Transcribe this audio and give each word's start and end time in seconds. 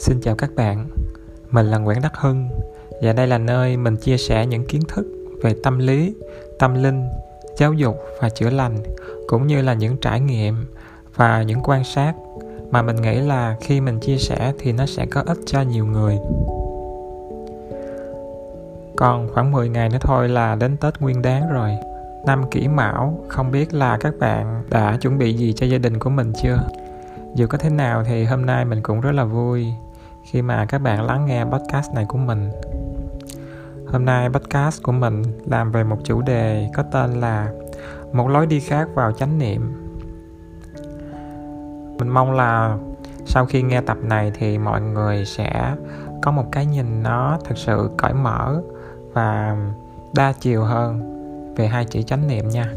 Xin 0.00 0.20
chào 0.20 0.34
các 0.34 0.50
bạn, 0.56 0.88
mình 1.50 1.66
là 1.66 1.78
Nguyễn 1.78 2.00
Đắc 2.02 2.16
Hưng 2.16 2.48
và 3.02 3.12
đây 3.12 3.26
là 3.26 3.38
nơi 3.38 3.76
mình 3.76 3.96
chia 3.96 4.16
sẻ 4.16 4.46
những 4.46 4.66
kiến 4.66 4.82
thức 4.88 5.06
về 5.42 5.54
tâm 5.62 5.78
lý, 5.78 6.14
tâm 6.58 6.82
linh, 6.82 7.08
giáo 7.56 7.72
dục 7.72 7.96
và 8.20 8.28
chữa 8.28 8.50
lành 8.50 8.76
cũng 9.28 9.46
như 9.46 9.62
là 9.62 9.74
những 9.74 9.96
trải 9.96 10.20
nghiệm 10.20 10.66
và 11.16 11.42
những 11.42 11.60
quan 11.64 11.84
sát 11.84 12.14
mà 12.70 12.82
mình 12.82 12.96
nghĩ 12.96 13.20
là 13.20 13.56
khi 13.60 13.80
mình 13.80 14.00
chia 14.00 14.16
sẻ 14.16 14.52
thì 14.58 14.72
nó 14.72 14.86
sẽ 14.86 15.06
có 15.06 15.22
ích 15.26 15.38
cho 15.46 15.62
nhiều 15.62 15.86
người. 15.86 16.18
Còn 18.96 19.28
khoảng 19.34 19.52
10 19.52 19.68
ngày 19.68 19.88
nữa 19.88 19.98
thôi 20.00 20.28
là 20.28 20.54
đến 20.54 20.76
Tết 20.76 21.00
Nguyên 21.00 21.22
Đán 21.22 21.52
rồi. 21.52 21.70
Năm 22.26 22.50
kỷ 22.50 22.68
mão, 22.68 23.24
không 23.28 23.50
biết 23.50 23.74
là 23.74 23.98
các 24.00 24.14
bạn 24.18 24.62
đã 24.70 24.98
chuẩn 25.00 25.18
bị 25.18 25.34
gì 25.34 25.52
cho 25.52 25.66
gia 25.66 25.78
đình 25.78 25.98
của 25.98 26.10
mình 26.10 26.32
chưa? 26.42 26.58
Dù 27.34 27.46
có 27.46 27.58
thế 27.58 27.70
nào 27.70 28.04
thì 28.04 28.24
hôm 28.24 28.46
nay 28.46 28.64
mình 28.64 28.82
cũng 28.82 29.00
rất 29.00 29.12
là 29.12 29.24
vui 29.24 29.66
khi 30.24 30.42
mà 30.42 30.64
các 30.64 30.78
bạn 30.78 31.06
lắng 31.06 31.26
nghe 31.26 31.44
podcast 31.44 31.94
này 31.94 32.04
của 32.08 32.18
mình. 32.18 32.50
Hôm 33.86 34.04
nay 34.04 34.28
podcast 34.28 34.82
của 34.82 34.92
mình 34.92 35.22
làm 35.46 35.72
về 35.72 35.84
một 35.84 35.98
chủ 36.04 36.22
đề 36.22 36.68
có 36.74 36.82
tên 36.82 37.20
là 37.20 37.52
một 38.12 38.28
lối 38.28 38.46
đi 38.46 38.60
khác 38.60 38.88
vào 38.94 39.12
chánh 39.12 39.38
niệm. 39.38 39.72
Mình 41.98 42.08
mong 42.08 42.32
là 42.32 42.78
sau 43.26 43.46
khi 43.46 43.62
nghe 43.62 43.80
tập 43.80 43.96
này 44.02 44.32
thì 44.34 44.58
mọi 44.58 44.80
người 44.80 45.24
sẽ 45.24 45.74
có 46.22 46.30
một 46.30 46.44
cái 46.52 46.66
nhìn 46.66 47.02
nó 47.02 47.38
thực 47.44 47.58
sự 47.58 47.90
cởi 47.98 48.12
mở 48.14 48.62
và 49.12 49.56
đa 50.14 50.32
chiều 50.40 50.64
hơn 50.64 51.00
về 51.56 51.66
hai 51.66 51.84
chữ 51.84 52.02
chánh 52.02 52.28
niệm 52.28 52.48
nha. 52.48 52.72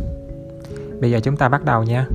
Bây 1.01 1.11
giờ 1.11 1.19
chúng 1.23 1.37
ta 1.37 1.49
bắt 1.49 1.63
đầu 1.63 1.83
nha. 1.83 2.05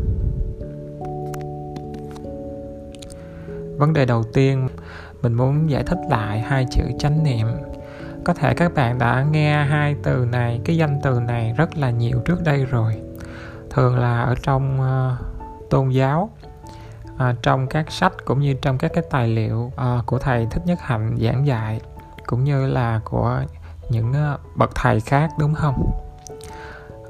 vấn 3.78 3.92
đề 3.92 4.04
đầu 4.04 4.22
tiên 4.22 4.68
mình 5.22 5.34
muốn 5.34 5.70
giải 5.70 5.82
thích 5.82 5.98
lại 6.10 6.40
hai 6.40 6.66
chữ 6.70 6.82
chánh 6.98 7.24
niệm. 7.24 7.46
Có 8.24 8.34
thể 8.34 8.54
các 8.54 8.74
bạn 8.74 8.98
đã 8.98 9.26
nghe 9.30 9.64
hai 9.64 9.96
từ 10.02 10.26
này 10.32 10.60
cái 10.64 10.76
danh 10.76 11.00
từ 11.02 11.20
này 11.20 11.54
rất 11.56 11.76
là 11.76 11.90
nhiều 11.90 12.20
trước 12.24 12.42
đây 12.44 12.64
rồi. 12.64 13.00
Thường 13.70 13.98
là 13.98 14.22
ở 14.22 14.34
trong 14.42 14.80
uh, 14.80 15.70
tôn 15.70 15.88
giáo 15.88 16.30
uh, 17.14 17.20
trong 17.42 17.66
các 17.66 17.92
sách 17.92 18.12
cũng 18.24 18.40
như 18.40 18.54
trong 18.62 18.78
các 18.78 18.90
cái 18.94 19.04
tài 19.10 19.28
liệu 19.28 19.58
uh, 19.58 20.06
của 20.06 20.18
thầy 20.18 20.46
thích 20.50 20.62
nhất 20.66 20.78
hạnh 20.80 21.16
giảng 21.20 21.46
dạy 21.46 21.80
cũng 22.26 22.44
như 22.44 22.66
là 22.66 23.00
của 23.04 23.40
những 23.90 24.10
uh, 24.10 24.56
bậc 24.56 24.70
thầy 24.74 25.00
khác 25.00 25.30
đúng 25.38 25.54
không? 25.54 25.90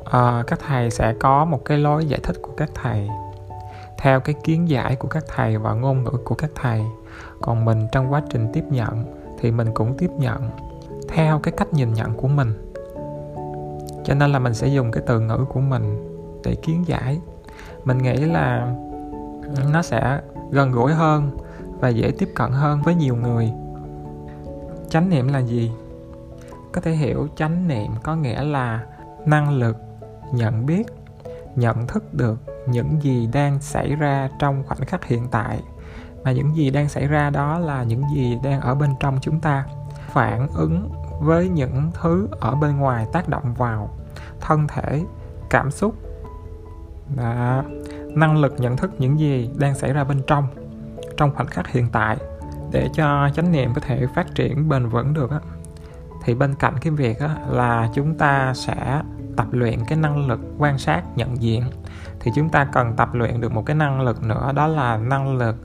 Uh, 0.00 0.46
các 0.46 0.58
thầy 0.66 0.90
sẽ 0.90 1.14
có 1.20 1.44
một 1.44 1.64
cái 1.64 1.78
lối 1.78 2.06
giải 2.06 2.20
thích 2.22 2.36
của 2.42 2.52
các 2.56 2.70
thầy. 2.74 3.08
Theo 3.98 4.20
cái 4.20 4.34
kiến 4.44 4.68
giải 4.68 4.96
của 4.96 5.08
các 5.08 5.24
thầy 5.34 5.58
và 5.58 5.72
ngôn 5.72 6.04
ngữ 6.04 6.12
của 6.24 6.34
các 6.34 6.50
thầy 6.54 6.82
còn 7.40 7.64
mình 7.64 7.86
trong 7.92 8.12
quá 8.12 8.22
trình 8.30 8.48
tiếp 8.52 8.64
nhận 8.70 9.04
thì 9.38 9.50
mình 9.50 9.68
cũng 9.74 9.96
tiếp 9.96 10.10
nhận 10.18 10.50
theo 11.08 11.38
cái 11.38 11.52
cách 11.56 11.72
nhìn 11.72 11.94
nhận 11.94 12.14
của 12.14 12.28
mình. 12.28 12.52
Cho 14.04 14.14
nên 14.14 14.32
là 14.32 14.38
mình 14.38 14.54
sẽ 14.54 14.66
dùng 14.66 14.90
cái 14.90 15.02
từ 15.06 15.20
ngữ 15.20 15.44
của 15.48 15.60
mình 15.60 16.14
để 16.44 16.54
kiến 16.54 16.84
giải. 16.86 17.20
Mình 17.84 17.98
nghĩ 17.98 18.14
là 18.14 18.74
nó 19.72 19.82
sẽ 19.82 20.20
gần 20.50 20.72
gũi 20.72 20.92
hơn 20.92 21.30
và 21.80 21.88
dễ 21.88 22.12
tiếp 22.18 22.28
cận 22.34 22.50
hơn 22.50 22.82
với 22.82 22.94
nhiều 22.94 23.16
người. 23.16 23.52
Chánh 24.88 25.08
niệm 25.08 25.28
là 25.28 25.38
gì? 25.38 25.72
Có 26.72 26.80
thể 26.80 26.90
hiểu 26.90 27.28
chánh 27.36 27.68
niệm 27.68 27.90
có 28.02 28.16
nghĩa 28.16 28.42
là 28.42 28.86
năng 29.26 29.58
lực 29.58 29.76
nhận 30.32 30.66
biết, 30.66 30.86
nhận 31.56 31.86
thức 31.86 32.14
được 32.14 32.38
những 32.66 33.02
gì 33.02 33.28
đang 33.32 33.60
xảy 33.60 33.94
ra 33.94 34.30
trong 34.38 34.62
khoảnh 34.66 34.80
khắc 34.80 35.04
hiện 35.04 35.28
tại 35.30 35.62
mà 36.24 36.32
những 36.32 36.56
gì 36.56 36.70
đang 36.70 36.88
xảy 36.88 37.06
ra 37.06 37.30
đó 37.30 37.58
là 37.58 37.82
những 37.82 38.02
gì 38.14 38.38
đang 38.42 38.60
ở 38.60 38.74
bên 38.74 38.90
trong 39.00 39.18
chúng 39.20 39.40
ta 39.40 39.64
phản 40.12 40.48
ứng 40.54 40.90
với 41.20 41.48
những 41.48 41.90
thứ 42.00 42.28
ở 42.40 42.54
bên 42.54 42.76
ngoài 42.76 43.06
tác 43.12 43.28
động 43.28 43.54
vào 43.54 43.90
thân 44.40 44.66
thể 44.68 45.04
cảm 45.50 45.70
xúc 45.70 45.94
và 47.16 47.62
năng 48.08 48.36
lực 48.36 48.54
nhận 48.58 48.76
thức 48.76 48.90
những 48.98 49.18
gì 49.18 49.50
đang 49.56 49.74
xảy 49.74 49.92
ra 49.92 50.04
bên 50.04 50.22
trong 50.26 50.46
trong 51.16 51.34
khoảnh 51.34 51.46
khắc 51.46 51.68
hiện 51.68 51.88
tại. 51.92 52.16
Để 52.72 52.88
cho 52.94 53.30
chánh 53.34 53.52
niệm 53.52 53.74
có 53.74 53.80
thể 53.80 54.06
phát 54.14 54.34
triển 54.34 54.68
bền 54.68 54.88
vững 54.88 55.14
được 55.14 55.30
á 55.30 55.40
thì 56.24 56.34
bên 56.34 56.54
cạnh 56.54 56.74
cái 56.80 56.90
việc 56.92 57.18
á, 57.18 57.36
là 57.48 57.88
chúng 57.94 58.18
ta 58.18 58.52
sẽ 58.54 59.02
tập 59.36 59.46
luyện 59.50 59.84
cái 59.88 59.98
năng 59.98 60.28
lực 60.28 60.40
quan 60.58 60.78
sát 60.78 61.02
nhận 61.16 61.42
diện 61.42 61.62
thì 62.20 62.30
chúng 62.34 62.48
ta 62.48 62.64
cần 62.64 62.96
tập 62.96 63.14
luyện 63.14 63.40
được 63.40 63.52
một 63.52 63.66
cái 63.66 63.76
năng 63.76 64.00
lực 64.00 64.22
nữa 64.22 64.52
đó 64.54 64.66
là 64.66 64.96
năng 64.96 65.36
lực 65.36 65.56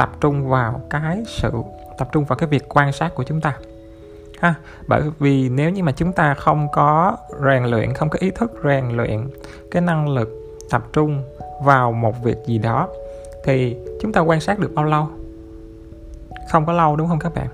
tập 0.00 0.10
trung 0.20 0.48
vào 0.48 0.80
cái 0.90 1.22
sự, 1.26 1.50
tập 1.98 2.08
trung 2.12 2.24
vào 2.24 2.36
cái 2.36 2.48
việc 2.48 2.64
quan 2.68 2.92
sát 2.92 3.14
của 3.14 3.24
chúng 3.24 3.40
ta. 3.40 3.56
Ha, 4.38 4.54
bởi 4.86 5.02
vì 5.18 5.48
nếu 5.48 5.70
như 5.70 5.82
mà 5.82 5.92
chúng 5.92 6.12
ta 6.12 6.34
không 6.34 6.68
có 6.72 7.16
rèn 7.44 7.64
luyện, 7.64 7.94
không 7.94 8.08
có 8.08 8.18
ý 8.20 8.30
thức 8.30 8.52
rèn 8.64 8.88
luyện 8.88 9.30
cái 9.70 9.82
năng 9.82 10.08
lực 10.08 10.28
tập 10.70 10.82
trung 10.92 11.22
vào 11.64 11.92
một 11.92 12.22
việc 12.22 12.36
gì 12.46 12.58
đó, 12.58 12.88
thì 13.44 13.76
chúng 14.00 14.12
ta 14.12 14.20
quan 14.20 14.40
sát 14.40 14.58
được 14.58 14.74
bao 14.74 14.84
lâu? 14.84 15.08
Không 16.50 16.66
có 16.66 16.72
lâu, 16.72 16.96
đúng 16.96 17.08
không 17.08 17.18
các 17.18 17.34
bạn? 17.34 17.46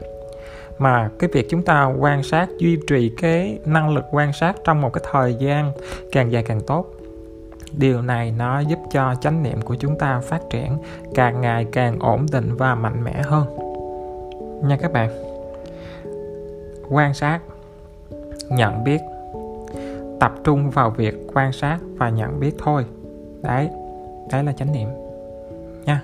Mà 0.78 1.10
cái 1.18 1.30
việc 1.32 1.46
chúng 1.50 1.62
ta 1.62 1.84
quan 1.84 2.22
sát, 2.22 2.48
duy 2.58 2.78
trì 2.88 3.12
cái 3.20 3.58
năng 3.64 3.94
lực 3.94 4.04
quan 4.10 4.32
sát 4.32 4.56
trong 4.64 4.80
một 4.80 4.92
cái 4.92 5.04
thời 5.12 5.34
gian 5.34 5.72
càng 6.12 6.32
dài 6.32 6.42
càng 6.42 6.60
tốt 6.60 6.95
điều 7.76 8.02
này 8.02 8.34
nó 8.38 8.60
giúp 8.60 8.78
cho 8.90 9.14
chánh 9.20 9.42
niệm 9.42 9.62
của 9.62 9.74
chúng 9.74 9.98
ta 9.98 10.20
phát 10.20 10.40
triển 10.50 10.78
càng 11.14 11.40
ngày 11.40 11.66
càng 11.72 11.98
ổn 11.98 12.26
định 12.32 12.56
và 12.56 12.74
mạnh 12.74 13.04
mẽ 13.04 13.22
hơn. 13.22 13.46
Nha 14.68 14.76
các 14.76 14.92
bạn, 14.92 15.10
quan 16.90 17.14
sát, 17.14 17.40
nhận 18.50 18.84
biết, 18.84 19.00
tập 20.20 20.32
trung 20.44 20.70
vào 20.70 20.90
việc 20.90 21.14
quan 21.34 21.52
sát 21.52 21.78
và 21.96 22.08
nhận 22.10 22.40
biết 22.40 22.54
thôi. 22.58 22.84
Đấy 23.42 23.70
đấy 24.32 24.44
là 24.44 24.52
chánh 24.52 24.72
niệm. 24.72 24.88
Nha, 25.84 26.02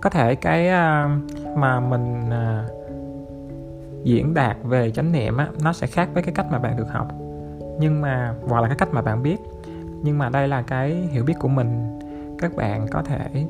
có 0.00 0.10
thể 0.10 0.34
cái 0.34 0.68
ờ, 0.68 1.08
mà 1.56 1.80
mình 1.80 2.30
ờ, 2.30 2.64
diễn 4.04 4.34
đạt 4.34 4.56
về 4.62 4.90
chánh 4.90 5.12
niệm 5.12 5.36
á, 5.36 5.48
nó 5.62 5.72
sẽ 5.72 5.86
khác 5.86 6.08
với 6.14 6.22
cái 6.22 6.34
cách 6.34 6.46
mà 6.50 6.58
bạn 6.58 6.76
được 6.76 6.88
học. 6.90 7.08
Nhưng 7.78 8.00
mà, 8.00 8.34
hoặc 8.48 8.60
là 8.60 8.68
cái 8.68 8.76
cách 8.76 8.88
mà 8.92 9.02
bạn 9.02 9.22
biết 9.22 9.36
nhưng 10.02 10.18
mà 10.18 10.28
đây 10.28 10.48
là 10.48 10.62
cái 10.62 11.08
hiểu 11.10 11.24
biết 11.24 11.34
của 11.38 11.48
mình. 11.48 11.98
Các 12.38 12.56
bạn 12.56 12.86
có 12.90 13.02
thể 13.02 13.46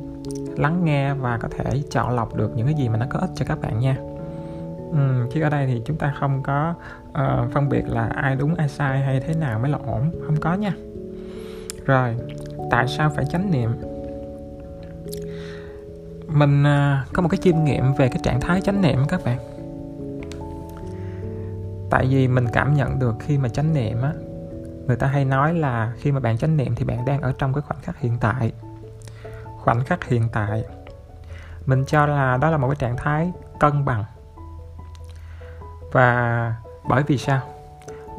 lắng 0.56 0.84
nghe 0.84 1.14
và 1.14 1.38
có 1.38 1.48
thể 1.48 1.82
chọn 1.90 2.16
lọc 2.16 2.34
được 2.34 2.56
những 2.56 2.66
cái 2.66 2.74
gì 2.74 2.88
mà 2.88 2.96
nó 2.96 3.06
có 3.10 3.18
ích 3.18 3.30
cho 3.34 3.44
các 3.48 3.60
bạn 3.60 3.78
nha. 3.78 3.96
Ừ, 4.92 5.28
chứ 5.32 5.42
ở 5.42 5.50
đây 5.50 5.66
thì 5.66 5.82
chúng 5.84 5.96
ta 5.96 6.14
không 6.20 6.42
có 6.42 6.74
uh, 7.08 7.52
phân 7.52 7.68
biệt 7.68 7.88
là 7.88 8.06
ai 8.06 8.36
đúng 8.36 8.54
ai 8.54 8.68
sai 8.68 9.00
hay 9.00 9.20
thế 9.20 9.34
nào 9.34 9.58
mới 9.58 9.70
là 9.70 9.78
ổn. 9.86 10.10
Không 10.26 10.36
có 10.40 10.54
nha. 10.54 10.72
Rồi 11.84 12.16
tại 12.70 12.88
sao 12.88 13.10
phải 13.10 13.24
chánh 13.24 13.50
niệm? 13.50 13.70
Mình 16.26 16.62
uh, 16.62 17.12
có 17.12 17.22
một 17.22 17.28
cái 17.28 17.38
chiêm 17.38 17.64
nghiệm 17.64 17.94
về 17.94 18.08
cái 18.08 18.18
trạng 18.22 18.40
thái 18.40 18.60
chánh 18.60 18.82
niệm 18.82 18.98
các 19.08 19.20
bạn. 19.24 19.38
Tại 21.90 22.06
vì 22.10 22.28
mình 22.28 22.46
cảm 22.52 22.74
nhận 22.74 22.98
được 22.98 23.14
khi 23.20 23.38
mà 23.38 23.48
chánh 23.48 23.74
niệm 23.74 24.02
á 24.02 24.12
người 24.92 24.98
ta 24.98 25.06
hay 25.06 25.24
nói 25.24 25.54
là 25.54 25.92
khi 25.98 26.12
mà 26.12 26.20
bạn 26.20 26.38
chánh 26.38 26.56
niệm 26.56 26.74
thì 26.74 26.84
bạn 26.84 27.04
đang 27.04 27.20
ở 27.20 27.32
trong 27.38 27.54
cái 27.54 27.62
khoảnh 27.62 27.80
khắc 27.82 27.98
hiện 27.98 28.18
tại. 28.20 28.52
Khoảnh 29.58 29.84
khắc 29.84 30.04
hiện 30.04 30.28
tại. 30.32 30.64
Mình 31.66 31.84
cho 31.86 32.06
là 32.06 32.36
đó 32.36 32.50
là 32.50 32.56
một 32.56 32.68
cái 32.68 32.76
trạng 32.76 32.96
thái 32.96 33.32
cân 33.60 33.84
bằng. 33.84 34.04
Và 35.92 36.54
bởi 36.88 37.02
vì 37.02 37.18
sao? 37.18 37.40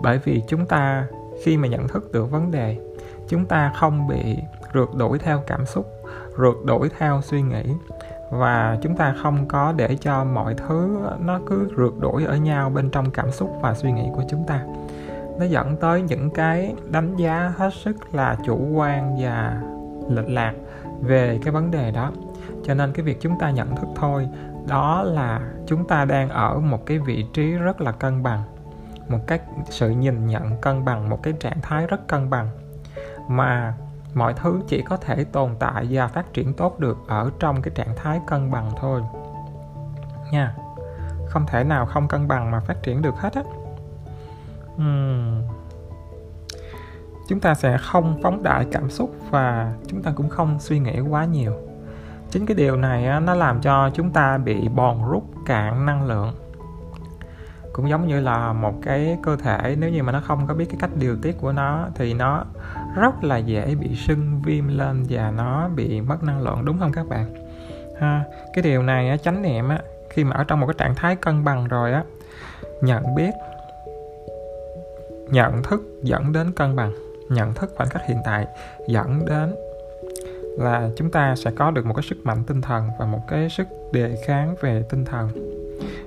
Bởi 0.02 0.18
vì 0.18 0.44
chúng 0.48 0.66
ta 0.66 1.08
khi 1.44 1.58
mà 1.58 1.68
nhận 1.68 1.88
thức 1.88 2.12
được 2.12 2.32
vấn 2.32 2.52
đề, 2.52 2.78
chúng 3.28 3.46
ta 3.46 3.72
không 3.76 4.08
bị 4.08 4.38
rượt 4.74 4.90
đuổi 4.98 5.20
theo 5.20 5.44
cảm 5.48 5.66
xúc, 5.66 5.88
rượt 6.38 6.56
đuổi 6.66 6.90
theo 6.98 7.22
suy 7.22 7.42
nghĩ. 7.42 7.64
Và 8.32 8.78
chúng 8.82 8.96
ta 8.96 9.16
không 9.24 9.48
có 9.48 9.74
để 9.76 9.98
cho 10.02 10.24
mọi 10.24 10.56
thứ 10.56 11.00
nó 11.20 11.40
cứ 11.48 11.74
rượt 11.78 11.94
đuổi 12.00 12.26
ở 12.26 12.36
nhau 12.36 12.70
bên 12.70 12.90
trong 12.90 13.12
cảm 13.12 13.32
xúc 13.32 13.58
và 13.62 13.74
suy 13.74 13.92
nghĩ 13.92 14.10
của 14.16 14.24
chúng 14.30 14.46
ta 14.48 14.66
nó 15.40 15.46
dẫn 15.46 15.78
tới 15.78 16.02
những 16.02 16.30
cái 16.30 16.76
đánh 16.92 17.16
giá 17.16 17.54
hết 17.58 17.74
sức 17.74 18.16
là 18.16 18.38
chủ 18.46 18.58
quan 18.74 19.18
và 19.20 19.62
lệch 20.10 20.30
lạc 20.30 20.54
về 21.02 21.40
cái 21.44 21.52
vấn 21.52 21.72
đề 21.72 21.92
đó. 21.92 22.12
Cho 22.64 22.74
nên 22.74 22.94
cái 22.94 23.06
việc 23.06 23.18
chúng 23.22 23.40
ta 23.40 23.52
nhận 23.52 23.76
thức 23.76 23.88
thôi, 23.96 24.28
đó 24.68 25.04
là 25.04 25.42
chúng 25.66 25.88
ta 25.88 26.06
đang 26.06 26.30
ở 26.30 26.60
một 26.60 26.86
cái 26.86 27.00
vị 27.00 27.26
trí 27.34 27.52
rất 27.52 27.82
là 27.82 27.92
cân 27.92 28.24
bằng, 28.24 28.44
một 29.10 29.20
cách 29.28 29.42
sự 29.70 29.90
nhìn 29.90 30.28
nhận 30.28 30.62
cân 30.62 30.86
bằng, 30.86 31.10
một 31.10 31.24
cái 31.24 31.34
trạng 31.40 31.62
thái 31.62 31.88
rất 31.88 32.08
cân 32.08 32.30
bằng. 32.30 32.48
Mà 33.28 33.74
mọi 34.14 34.34
thứ 34.34 34.62
chỉ 34.68 34.82
có 34.82 34.98
thể 34.98 35.24
tồn 35.24 35.56
tại 35.60 35.88
và 35.90 36.08
phát 36.08 36.34
triển 36.34 36.54
tốt 36.54 36.80
được 36.80 36.98
ở 37.08 37.32
trong 37.40 37.62
cái 37.62 37.72
trạng 37.76 37.96
thái 37.96 38.22
cân 38.28 38.52
bằng 38.52 38.72
thôi. 38.80 39.02
Nha. 40.32 40.56
Không 41.28 41.46
thể 41.46 41.64
nào 41.64 41.86
không 41.86 42.08
cân 42.08 42.28
bằng 42.28 42.52
mà 42.52 42.60
phát 42.60 42.84
triển 42.84 43.02
được 43.02 43.16
hết 43.16 43.34
á 43.34 43.42
uhm. 44.76 45.42
chúng 47.30 47.40
ta 47.40 47.54
sẽ 47.54 47.78
không 47.78 48.20
phóng 48.24 48.44
đại 48.44 48.66
cảm 48.72 48.90
xúc 48.90 49.16
và 49.30 49.74
chúng 49.88 50.04
ta 50.04 50.12
cũng 50.16 50.30
không 50.30 50.60
suy 50.60 50.80
nghĩ 50.80 51.00
quá 51.00 51.26
nhiều. 51.26 51.54
Chính 52.30 52.46
cái 52.46 52.56
điều 52.56 52.78
này 52.78 53.06
á, 53.06 53.20
nó 53.20 53.36
làm 53.36 53.62
cho 53.62 53.90
chúng 53.94 54.12
ta 54.12 54.38
bị 54.38 54.68
bòn 54.68 55.10
rút 55.10 55.24
cạn 55.46 55.86
năng 55.86 56.08
lượng. 56.08 56.34
Cũng 57.74 57.90
giống 57.90 58.08
như 58.08 58.20
là 58.20 58.54
một 58.54 58.74
cái 58.84 59.18
cơ 59.24 59.36
thể 59.36 59.76
nếu 59.80 59.90
như 59.90 60.04
mà 60.04 60.12
nó 60.12 60.22
không 60.26 60.48
có 60.48 60.54
biết 60.54 60.66
cái 60.70 60.78
cách 60.80 60.90
điều 60.96 61.18
tiết 61.22 61.38
của 61.42 61.52
nó 61.52 61.88
thì 61.96 62.14
nó 62.14 62.46
rất 62.96 63.24
là 63.24 63.38
dễ 63.38 63.76
bị 63.76 63.96
sưng 63.96 64.42
viêm 64.42 64.68
lên 64.68 65.06
và 65.10 65.32
nó 65.32 65.70
bị 65.76 66.02
mất 66.02 66.24
năng 66.24 66.42
lượng 66.42 66.66
đúng 66.66 66.80
không 66.80 66.92
các 66.92 67.08
bạn? 67.08 67.34
Ha 68.00 68.24
cái 68.54 68.64
điều 68.64 68.84
này 68.84 69.10
á, 69.10 69.18
chánh 69.18 69.42
niệm 69.42 69.70
á 69.70 69.80
khi 70.10 70.24
mà 70.24 70.36
ở 70.36 70.44
trong 70.44 70.60
một 70.60 70.68
cái 70.68 70.76
trạng 70.78 70.96
thái 70.96 71.16
cân 71.16 71.44
bằng 71.44 71.68
rồi 71.68 71.94
á 71.94 72.04
nhận 72.82 73.16
biết 73.16 73.32
nhận 75.34 75.64
thức 75.64 75.82
dẫn 76.04 76.34
đến 76.34 76.52
cân 76.52 76.76
bằng. 76.76 76.92
Nhận 77.30 77.54
thức 77.54 77.74
khoảnh 77.76 77.90
khắc 77.90 78.02
hiện 78.08 78.18
tại 78.26 78.48
dẫn 78.88 79.26
đến 79.26 79.56
là 80.58 80.90
chúng 80.96 81.12
ta 81.12 81.36
sẽ 81.36 81.52
có 81.52 81.72
được 81.72 81.86
một 81.86 81.94
cái 81.94 82.04
sức 82.04 82.18
mạnh 82.24 82.44
tinh 82.48 82.62
thần 82.62 82.90
và 83.00 83.06
một 83.06 83.20
cái 83.28 83.50
sức 83.50 83.68
đề 83.92 84.18
kháng 84.26 84.56
về 84.62 84.84
tinh 84.90 85.06
thần. 85.06 85.30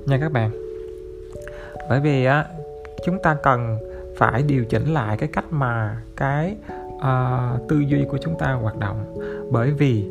Nha 0.07 0.19
các 0.21 0.33
bạn. 0.33 0.51
Bởi 1.89 2.01
vì 2.01 2.25
á 2.25 2.45
chúng 3.05 3.19
ta 3.23 3.37
cần 3.43 3.79
phải 4.17 4.43
điều 4.43 4.65
chỉnh 4.65 4.95
lại 4.95 5.17
cái 5.17 5.29
cách 5.33 5.45
mà 5.51 6.03
cái 6.17 6.57
uh, 6.97 7.69
tư 7.69 7.79
duy 7.79 8.05
của 8.11 8.19
chúng 8.23 8.39
ta 8.39 8.53
hoạt 8.53 8.77
động. 8.77 9.17
Bởi 9.51 9.71
vì 9.71 10.11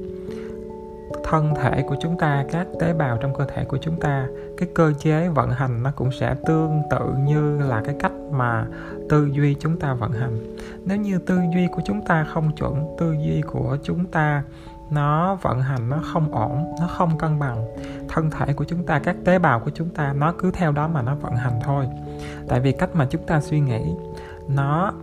thân 1.23 1.53
thể 1.55 1.83
của 1.87 1.95
chúng 2.01 2.17
ta 2.17 2.45
các 2.51 2.67
tế 2.79 2.93
bào 2.93 3.17
trong 3.17 3.35
cơ 3.35 3.45
thể 3.45 3.65
của 3.65 3.77
chúng 3.81 3.99
ta 3.99 4.27
cái 4.57 4.69
cơ 4.73 4.93
chế 4.99 5.27
vận 5.27 5.51
hành 5.51 5.83
nó 5.83 5.91
cũng 5.95 6.11
sẽ 6.19 6.35
tương 6.47 6.81
tự 6.91 7.13
như 7.25 7.61
là 7.61 7.81
cái 7.85 7.95
cách 7.99 8.11
mà 8.31 8.65
tư 9.09 9.29
duy 9.31 9.55
chúng 9.59 9.79
ta 9.79 9.93
vận 9.93 10.11
hành. 10.11 10.57
Nếu 10.85 10.97
như 10.97 11.17
tư 11.17 11.39
duy 11.53 11.67
của 11.71 11.81
chúng 11.85 12.05
ta 12.05 12.23
không 12.23 12.55
chuẩn, 12.55 12.95
tư 12.97 13.13
duy 13.13 13.41
của 13.41 13.77
chúng 13.83 14.05
ta 14.05 14.43
nó 14.89 15.35
vận 15.35 15.61
hành 15.61 15.89
nó 15.89 15.99
không 16.13 16.31
ổn, 16.31 16.75
nó 16.79 16.87
không 16.87 17.17
cân 17.17 17.39
bằng, 17.39 17.65
thân 18.09 18.29
thể 18.31 18.53
của 18.53 18.65
chúng 18.65 18.83
ta, 18.83 18.99
các 18.99 19.15
tế 19.25 19.39
bào 19.39 19.59
của 19.59 19.71
chúng 19.73 19.89
ta 19.89 20.13
nó 20.13 20.33
cứ 20.39 20.51
theo 20.51 20.71
đó 20.71 20.87
mà 20.87 21.01
nó 21.01 21.15
vận 21.15 21.35
hành 21.35 21.59
thôi. 21.63 21.87
Tại 22.47 22.59
vì 22.59 22.71
cách 22.71 22.89
mà 22.93 23.07
chúng 23.09 23.25
ta 23.27 23.41
suy 23.41 23.59
nghĩ 23.59 23.81
nó 24.47 24.93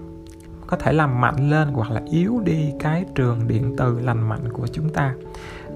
có 0.66 0.76
thể 0.76 0.92
làm 0.92 1.20
mạnh 1.20 1.50
lên 1.50 1.68
hoặc 1.68 1.90
là 1.90 2.02
yếu 2.10 2.40
đi 2.44 2.72
cái 2.78 3.04
trường 3.14 3.48
điện 3.48 3.74
từ 3.78 4.00
lành 4.00 4.28
mạnh 4.28 4.52
của 4.52 4.66
chúng 4.66 4.88
ta. 4.88 5.14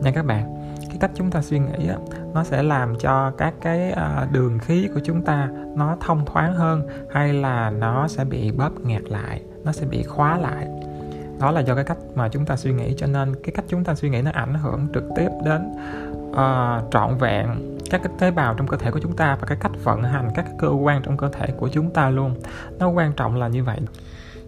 Nha 0.01 0.11
các 0.11 0.27
bạn 0.27 0.66
cái 0.97 1.09
cách 1.09 1.17
chúng 1.17 1.31
ta 1.31 1.43
suy 1.43 1.59
nghĩ 1.59 1.89
á, 1.89 1.97
nó 2.35 2.45
sẽ 2.45 2.63
làm 2.63 2.99
cho 2.99 3.31
các 3.31 3.55
cái 3.61 3.91
à, 3.91 4.27
đường 4.33 4.59
khí 4.59 4.89
của 4.95 5.01
chúng 5.05 5.23
ta 5.23 5.49
nó 5.77 5.97
thông 6.01 6.25
thoáng 6.27 6.55
hơn 6.55 6.89
hay 7.11 7.33
là 7.33 7.71
nó 7.71 8.09
sẽ 8.09 8.25
bị 8.25 8.53
bóp 8.53 8.71
nghẹt 8.85 9.03
lại 9.03 9.43
nó 9.65 9.73
sẽ 9.73 9.87
bị 9.87 10.03
khóa 10.03 10.39
lại. 10.39 10.67
Đó 11.41 11.51
là 11.51 11.61
do 11.61 11.75
cái 11.75 11.85
cách 11.85 11.97
mà 12.15 12.29
chúng 12.29 12.47
ta 12.47 12.57
suy 12.57 12.73
nghĩ 12.73 12.95
cho 12.99 13.07
nên 13.07 13.35
cái 13.35 13.53
cách 13.55 13.65
chúng 13.69 13.85
ta 13.85 13.95
suy 13.95 14.11
nghĩ 14.11 14.23
nó 14.23 14.31
ảnh 14.35 14.55
hưởng 14.55 14.87
trực 14.95 15.05
tiếp 15.17 15.29
đến 15.45 15.73
uh, 16.31 16.93
trọn 16.93 17.19
vẹn 17.19 17.79
các 17.91 18.01
cái 18.05 18.13
tế 18.19 18.31
bào 18.31 18.55
trong 18.55 18.67
cơ 18.67 18.77
thể 18.77 18.91
của 18.91 19.01
chúng 19.01 19.17
ta 19.17 19.37
và 19.41 19.47
cái 19.47 19.59
cách 19.61 19.73
vận 19.85 20.03
hành 20.03 20.29
các 20.35 20.43
cái 20.43 20.55
cơ 20.59 20.69
quan 20.69 21.03
trong 21.03 21.17
cơ 21.17 21.29
thể 21.33 21.47
của 21.57 21.69
chúng 21.69 21.91
ta 21.91 22.11
luôn. 22.11 22.35
Nó 22.79 22.89
quan 22.89 23.13
trọng 23.13 23.37
là 23.37 23.49
như 23.49 23.65
vậy. 23.65 23.79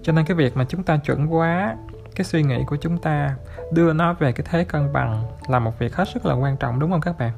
Cho 0.03 0.13
nên 0.13 0.25
cái 0.25 0.37
việc 0.37 0.57
mà 0.57 0.65
chúng 0.69 0.83
ta 0.83 0.97
chuẩn 0.97 1.35
quá 1.35 1.77
cái 2.19 2.25
suy 2.25 2.43
nghĩ 2.43 2.65
của 2.65 2.77
chúng 2.77 2.99
ta 2.99 3.37
đưa 3.73 3.93
nó 3.93 4.13
về 4.13 4.33
cái 4.33 4.47
thế 4.51 4.65
cân 4.65 4.93
bằng 4.93 5.23
là 5.49 5.59
một 5.59 5.79
việc 5.79 5.95
hết 5.95 6.05
sức 6.15 6.27
là 6.27 6.35
quan 6.35 6.57
trọng, 6.57 6.79
đúng 6.79 6.91
không 6.91 7.01
các 7.01 7.19
bạn? 7.19 7.33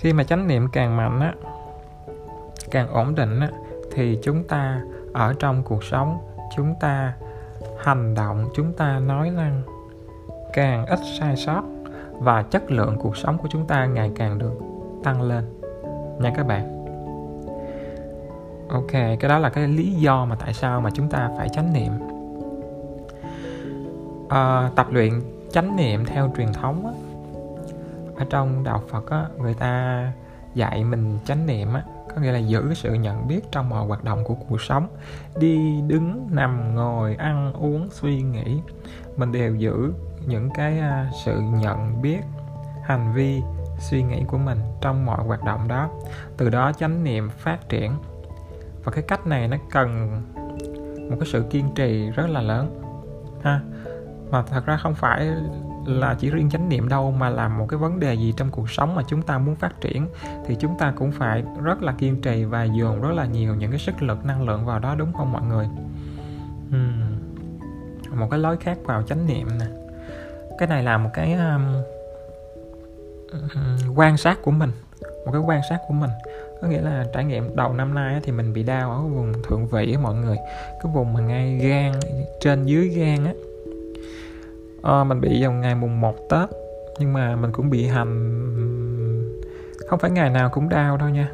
Khi 0.00 0.12
mà 0.12 0.24
chánh 0.24 0.46
niệm 0.46 0.68
càng 0.72 0.96
mạnh 0.96 1.20
á, 1.20 1.32
càng 2.70 2.88
ổn 2.88 3.14
định 3.14 3.40
á, 3.40 3.48
thì 3.92 4.18
chúng 4.22 4.44
ta 4.44 4.80
ở 5.12 5.34
trong 5.38 5.62
cuộc 5.62 5.84
sống, 5.84 6.18
chúng 6.56 6.74
ta 6.80 7.14
hành 7.84 8.14
động, 8.14 8.48
chúng 8.54 8.72
ta 8.72 8.98
nói 8.98 9.30
năng 9.30 9.62
càng 10.52 10.86
ít 10.86 10.98
sai 11.20 11.36
sót 11.36 11.62
và 12.12 12.42
chất 12.42 12.70
lượng 12.70 12.96
cuộc 12.98 13.16
sống 13.16 13.38
của 13.38 13.48
chúng 13.50 13.66
ta 13.66 13.86
ngày 13.86 14.12
càng 14.16 14.38
được 14.38 14.54
tăng 15.04 15.22
lên. 15.22 15.44
Nha 16.20 16.32
các 16.36 16.46
bạn. 16.46 16.84
Ok, 18.68 18.92
cái 18.92 19.28
đó 19.28 19.38
là 19.38 19.48
cái 19.50 19.68
lý 19.68 19.92
do 19.92 20.24
mà 20.24 20.36
tại 20.36 20.54
sao 20.54 20.80
mà 20.80 20.90
chúng 20.90 21.08
ta 21.08 21.30
phải 21.38 21.48
chánh 21.48 21.72
niệm 21.72 22.17
à, 24.28 24.70
tập 24.76 24.86
luyện 24.90 25.12
chánh 25.52 25.76
niệm 25.76 26.04
theo 26.04 26.32
truyền 26.36 26.52
thống 26.52 26.86
á, 26.86 26.92
ở 28.16 28.26
trong 28.30 28.64
đạo 28.64 28.82
phật 28.88 29.10
á, 29.10 29.26
người 29.38 29.54
ta 29.54 30.12
dạy 30.54 30.84
mình 30.84 31.18
chánh 31.24 31.46
niệm 31.46 31.74
á, 31.74 31.82
có 32.14 32.20
nghĩa 32.20 32.32
là 32.32 32.38
giữ 32.38 32.74
sự 32.74 32.94
nhận 32.94 33.28
biết 33.28 33.40
trong 33.52 33.68
mọi 33.68 33.86
hoạt 33.86 34.04
động 34.04 34.24
của 34.24 34.34
cuộc 34.34 34.60
sống. 34.60 34.88
Đi 35.36 35.80
đứng 35.86 36.28
nằm 36.30 36.74
ngồi 36.74 37.14
ăn 37.14 37.52
uống 37.52 37.88
suy 37.90 38.22
nghĩ. 38.22 38.60
Mình 39.16 39.32
đều 39.32 39.54
giữ 39.54 39.92
những 40.26 40.50
cái 40.50 40.78
à, 40.78 41.10
sự 41.24 41.40
nhận 41.40 42.02
biết 42.02 42.20
hành 42.82 43.12
vi 43.14 43.42
suy 43.78 44.02
nghĩ 44.02 44.22
của 44.28 44.38
mình 44.38 44.58
trong 44.80 45.06
mọi 45.06 45.24
hoạt 45.24 45.44
động 45.44 45.68
đó. 45.68 45.90
Từ 46.36 46.50
đó 46.50 46.72
chánh 46.72 47.04
niệm 47.04 47.30
phát 47.30 47.68
triển. 47.68 47.92
Và 48.84 48.92
cái 48.92 49.04
cách 49.08 49.26
này 49.26 49.48
nó 49.48 49.56
cần 49.70 50.22
một 51.10 51.16
cái 51.20 51.28
sự 51.32 51.44
kiên 51.50 51.64
trì 51.74 52.10
rất 52.10 52.26
là 52.30 52.40
lớn 52.40 52.82
ha 53.42 53.60
mà 54.30 54.42
thật 54.42 54.66
ra 54.66 54.76
không 54.76 54.94
phải 54.94 55.30
là 55.86 56.16
chỉ 56.18 56.30
riêng 56.30 56.50
chánh 56.50 56.68
niệm 56.68 56.88
đâu 56.88 57.10
mà 57.10 57.30
là 57.30 57.48
một 57.48 57.66
cái 57.68 57.78
vấn 57.78 58.00
đề 58.00 58.14
gì 58.14 58.34
trong 58.36 58.50
cuộc 58.50 58.70
sống 58.70 58.94
mà 58.94 59.02
chúng 59.08 59.22
ta 59.22 59.38
muốn 59.38 59.54
phát 59.54 59.80
triển 59.80 60.08
thì 60.46 60.56
chúng 60.60 60.78
ta 60.78 60.92
cũng 60.96 61.12
phải 61.12 61.44
rất 61.62 61.82
là 61.82 61.92
kiên 61.92 62.20
trì 62.22 62.44
và 62.44 62.64
dồn 62.64 63.00
rất 63.00 63.10
là 63.14 63.26
nhiều 63.26 63.54
những 63.54 63.70
cái 63.70 63.80
sức 63.80 64.02
lực 64.02 64.24
năng 64.24 64.42
lượng 64.42 64.66
vào 64.66 64.78
đó 64.78 64.94
đúng 64.94 65.12
không 65.12 65.32
mọi 65.32 65.42
người? 65.42 65.66
Uhm. 66.68 68.18
một 68.20 68.28
cái 68.30 68.38
lối 68.40 68.56
khác 68.56 68.78
vào 68.84 69.02
chánh 69.02 69.26
niệm 69.26 69.48
nè. 69.58 69.66
Cái 70.58 70.68
này 70.68 70.82
là 70.82 70.98
một 70.98 71.10
cái 71.14 71.34
um, 71.34 71.82
quan 73.96 74.16
sát 74.16 74.38
của 74.42 74.50
mình. 74.50 74.70
Một 75.26 75.32
cái 75.32 75.40
quan 75.40 75.60
sát 75.70 75.78
của 75.88 75.94
mình. 75.94 76.10
Có 76.62 76.68
nghĩa 76.68 76.80
là 76.80 77.04
trải 77.14 77.24
nghiệm 77.24 77.56
đầu 77.56 77.72
năm 77.72 77.94
nay 77.94 78.20
thì 78.24 78.32
mình 78.32 78.52
bị 78.52 78.62
đau 78.62 78.90
ở 78.90 79.00
vùng 79.00 79.32
thượng 79.48 79.66
vị 79.66 79.92
á 79.92 80.00
mọi 80.00 80.14
người. 80.14 80.36
Cái 80.82 80.92
vùng 80.94 81.12
mà 81.12 81.20
ngay 81.20 81.58
gan 81.58 81.92
trên 82.40 82.64
dưới 82.64 82.88
gan 82.88 83.24
á 83.24 83.32
à, 84.82 85.04
mình 85.04 85.20
bị 85.20 85.42
vào 85.42 85.52
ngày 85.52 85.74
mùng 85.74 86.00
1 86.00 86.14
Tết 86.30 86.48
nhưng 86.98 87.12
mà 87.12 87.36
mình 87.36 87.52
cũng 87.52 87.70
bị 87.70 87.86
hành 87.86 88.44
không 89.88 89.98
phải 89.98 90.10
ngày 90.10 90.30
nào 90.30 90.48
cũng 90.48 90.68
đau 90.68 90.96
đâu 90.96 91.08
nha. 91.08 91.32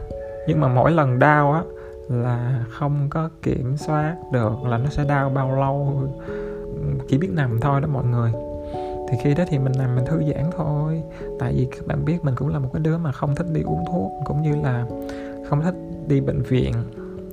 Nhưng 0.49 0.61
mà 0.61 0.69
mỗi 0.69 0.93
lần 0.93 1.19
đau 1.19 1.53
á 1.53 1.63
là 2.09 2.65
không 2.71 3.09
có 3.11 3.31
kiểm 3.43 3.77
soát 3.77 4.17
được 4.33 4.63
là 4.65 4.79
nó 4.79 4.91
sẽ 4.91 5.05
đau 5.05 5.31
bao 5.31 5.57
lâu. 5.57 6.03
Chỉ 7.09 7.19
biết 7.19 7.31
nằm 7.33 7.61
thôi 7.61 7.81
đó 7.81 7.89
mọi 7.93 8.05
người. 8.05 8.33
Thì 9.09 9.19
khi 9.23 9.35
đó 9.35 9.45
thì 9.49 9.59
mình 9.59 9.73
nằm 9.79 9.97
mình 9.97 10.05
thư 10.07 10.23
giãn 10.33 10.51
thôi. 10.57 11.03
Tại 11.39 11.53
vì 11.57 11.69
các 11.71 11.87
bạn 11.87 12.05
biết 12.05 12.25
mình 12.25 12.35
cũng 12.37 12.49
là 12.49 12.59
một 12.59 12.69
cái 12.73 12.83
đứa 12.83 12.99
mà 12.99 13.13
không 13.13 13.35
thích 13.35 13.47
đi 13.53 13.63
uống 13.63 13.85
thuốc 13.93 14.13
cũng 14.25 14.43
như 14.43 14.57
là 14.63 14.87
không 15.49 15.63
thích 15.63 15.75
đi 16.07 16.21
bệnh 16.21 16.43
viện. 16.43 16.75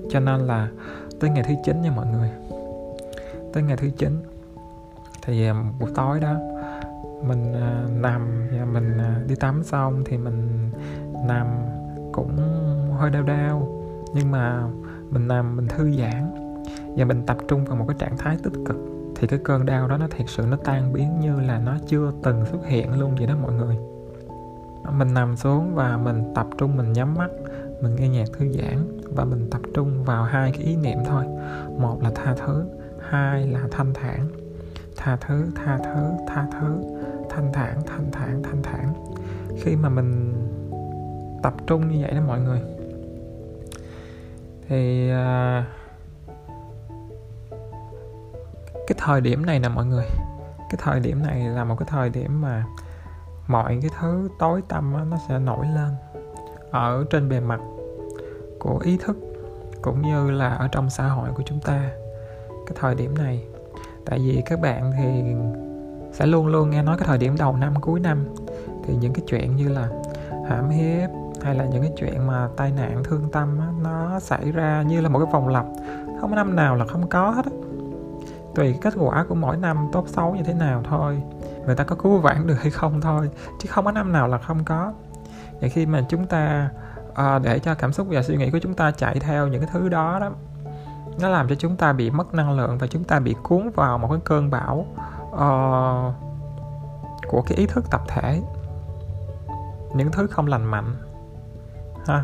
Cho 0.09 0.19
nên 0.19 0.39
là 0.39 0.67
tới 1.19 1.29
ngày 1.29 1.43
thứ 1.47 1.53
chín 1.65 1.81
nha 1.81 1.91
mọi 1.95 2.05
người. 2.05 2.29
Tới 3.53 3.63
ngày 3.63 3.77
thứ 3.77 3.89
chín 3.97 4.17
thì 5.21 5.47
à, 5.47 5.63
buổi 5.79 5.91
tối 5.95 6.19
đó, 6.19 6.35
mình 7.23 7.53
à, 7.53 7.85
nằm 8.01 8.47
và 8.51 8.65
mình 8.65 8.97
à, 8.97 9.21
đi 9.27 9.35
tắm 9.35 9.63
xong 9.63 10.03
thì 10.05 10.17
mình 10.17 10.69
nằm 11.25 11.47
cũng 12.11 12.37
hơi 12.97 13.09
đau 13.09 13.23
đau. 13.23 13.83
Nhưng 14.13 14.31
mà 14.31 14.63
mình 15.09 15.27
nằm, 15.27 15.55
mình 15.55 15.67
thư 15.67 15.91
giãn 15.91 16.31
và 16.95 17.05
mình 17.05 17.25
tập 17.25 17.37
trung 17.47 17.65
vào 17.65 17.75
một 17.75 17.85
cái 17.87 17.97
trạng 17.99 18.17
thái 18.17 18.37
tích 18.43 18.53
cực 18.65 18.77
thì 19.15 19.27
cái 19.27 19.39
cơn 19.43 19.65
đau 19.65 19.87
đó 19.87 19.97
nó 19.97 20.07
thật 20.17 20.23
sự 20.27 20.43
nó 20.49 20.57
tan 20.63 20.93
biến 20.93 21.19
như 21.19 21.39
là 21.39 21.59
nó 21.59 21.77
chưa 21.87 22.11
từng 22.23 22.45
xuất 22.45 22.65
hiện 22.65 22.99
luôn 22.99 23.15
vậy 23.17 23.27
đó 23.27 23.35
mọi 23.41 23.53
người. 23.53 23.77
Mình 24.97 25.13
nằm 25.13 25.35
xuống 25.35 25.75
và 25.75 25.97
mình 25.97 26.23
tập 26.35 26.47
trung, 26.57 26.77
mình 26.77 26.93
nhắm 26.93 27.15
mắt, 27.15 27.29
mình 27.81 27.95
nghe 27.95 28.09
nhạc 28.09 28.27
thư 28.37 28.51
giãn 28.51 28.99
và 29.15 29.25
mình 29.25 29.49
tập 29.51 29.61
trung 29.73 30.03
vào 30.03 30.23
hai 30.23 30.51
cái 30.51 30.61
ý 30.61 30.75
niệm 30.75 30.97
thôi. 31.05 31.25
Một 31.77 32.03
là 32.03 32.11
tha 32.15 32.35
thứ, 32.35 32.65
hai 33.09 33.47
là 33.47 33.67
thanh 33.71 33.93
thản 33.93 34.27
tha 35.03 35.17
thứ 35.21 35.51
tha 35.55 35.77
thứ 35.83 36.11
tha 36.27 36.47
thứ, 36.51 36.81
thanh 37.29 37.53
thản 37.53 37.81
thanh 37.85 38.11
thản 38.11 38.43
thanh 38.43 38.61
thản. 38.63 38.93
Khi 39.61 39.75
mà 39.75 39.89
mình 39.89 40.33
tập 41.43 41.53
trung 41.67 41.87
như 41.87 41.97
vậy 42.01 42.11
đó 42.11 42.21
mọi 42.27 42.39
người, 42.39 42.61
thì 44.67 45.09
à, 45.09 45.65
cái 48.87 48.95
thời 48.97 49.21
điểm 49.21 49.45
này 49.45 49.59
nè 49.59 49.69
mọi 49.69 49.85
người, 49.85 50.05
cái 50.57 50.77
thời 50.77 50.99
điểm 50.99 51.23
này 51.23 51.39
là 51.39 51.63
một 51.63 51.75
cái 51.79 51.87
thời 51.91 52.09
điểm 52.09 52.41
mà 52.41 52.65
mọi 53.47 53.79
cái 53.81 53.91
thứ 53.99 54.29
tối 54.39 54.61
tăm 54.67 55.09
nó 55.09 55.17
sẽ 55.29 55.39
nổi 55.39 55.65
lên 55.75 55.89
ở 56.71 57.05
trên 57.09 57.29
bề 57.29 57.39
mặt 57.39 57.59
của 58.59 58.79
ý 58.83 58.97
thức 58.97 59.17
cũng 59.81 60.01
như 60.01 60.31
là 60.31 60.49
ở 60.49 60.67
trong 60.67 60.89
xã 60.89 61.07
hội 61.07 61.29
của 61.35 61.43
chúng 61.45 61.59
ta. 61.59 61.89
Cái 62.67 62.77
thời 62.79 62.95
điểm 62.95 63.17
này 63.17 63.47
tại 64.05 64.19
vì 64.19 64.41
các 64.45 64.61
bạn 64.61 64.91
thì 64.97 65.35
sẽ 66.11 66.25
luôn 66.25 66.47
luôn 66.47 66.69
nghe 66.69 66.83
nói 66.83 66.97
cái 66.97 67.07
thời 67.07 67.17
điểm 67.17 67.35
đầu 67.39 67.55
năm 67.55 67.73
cuối 67.81 67.99
năm. 67.99 68.25
Thì 68.85 68.95
những 68.95 69.13
cái 69.13 69.23
chuyện 69.27 69.55
như 69.55 69.69
là 69.69 69.89
hãm 70.49 70.69
hiếp 70.69 71.09
hay 71.41 71.55
là 71.55 71.65
những 71.65 71.81
cái 71.81 71.91
chuyện 71.97 72.27
mà 72.27 72.49
tai 72.57 72.71
nạn 72.71 73.03
thương 73.03 73.29
tâm 73.31 73.59
á, 73.59 73.67
nó 73.83 74.19
xảy 74.19 74.51
ra 74.51 74.81
như 74.81 75.01
là 75.01 75.09
một 75.09 75.19
cái 75.19 75.27
vòng 75.33 75.47
lặp. 75.47 75.65
Không 76.21 76.29
có 76.29 76.35
năm 76.35 76.55
nào 76.55 76.75
là 76.75 76.85
không 76.85 77.07
có 77.07 77.29
hết 77.29 77.45
á. 77.45 77.51
Tùy 78.55 78.75
kết 78.81 78.93
quả 78.97 79.25
của 79.29 79.35
mỗi 79.35 79.57
năm 79.57 79.89
tốt 79.91 80.07
xấu 80.07 80.35
như 80.35 80.43
thế 80.43 80.53
nào 80.53 80.83
thôi. 80.89 81.21
Người 81.65 81.75
ta 81.75 81.83
có 81.83 81.95
cứu 81.95 82.17
vãn 82.17 82.47
được 82.47 82.61
hay 82.61 82.71
không 82.71 83.01
thôi 83.01 83.29
chứ 83.59 83.69
không 83.71 83.85
có 83.85 83.91
năm 83.91 84.13
nào 84.13 84.27
là 84.27 84.37
không 84.37 84.63
có. 84.65 84.93
Vậy 85.59 85.69
khi 85.69 85.85
mà 85.85 86.05
chúng 86.09 86.25
ta 86.25 86.69
uh, 87.11 87.43
để 87.43 87.59
cho 87.59 87.75
cảm 87.75 87.93
xúc 87.93 88.07
và 88.09 88.23
suy 88.23 88.37
nghĩ 88.37 88.51
của 88.51 88.59
chúng 88.59 88.73
ta 88.73 88.91
chạy 88.91 89.19
theo 89.19 89.47
những 89.47 89.61
cái 89.61 89.69
thứ 89.73 89.89
đó 89.89 90.19
đó 90.19 90.31
nó 91.21 91.29
làm 91.29 91.47
cho 91.47 91.55
chúng 91.55 91.75
ta 91.75 91.93
bị 91.93 92.09
mất 92.09 92.33
năng 92.33 92.57
lượng 92.57 92.77
và 92.77 92.87
chúng 92.87 93.03
ta 93.03 93.19
bị 93.19 93.35
cuốn 93.43 93.69
vào 93.69 93.97
một 93.97 94.07
cái 94.11 94.19
cơn 94.25 94.49
bão 94.49 94.85
uh, 95.31 96.13
của 97.27 97.41
cái 97.41 97.57
ý 97.57 97.65
thức 97.65 97.85
tập 97.91 98.01
thể. 98.07 98.41
Những 99.95 100.11
thứ 100.11 100.27
không 100.27 100.47
lành 100.47 100.65
mạnh 100.65 100.95
ha. 102.07 102.23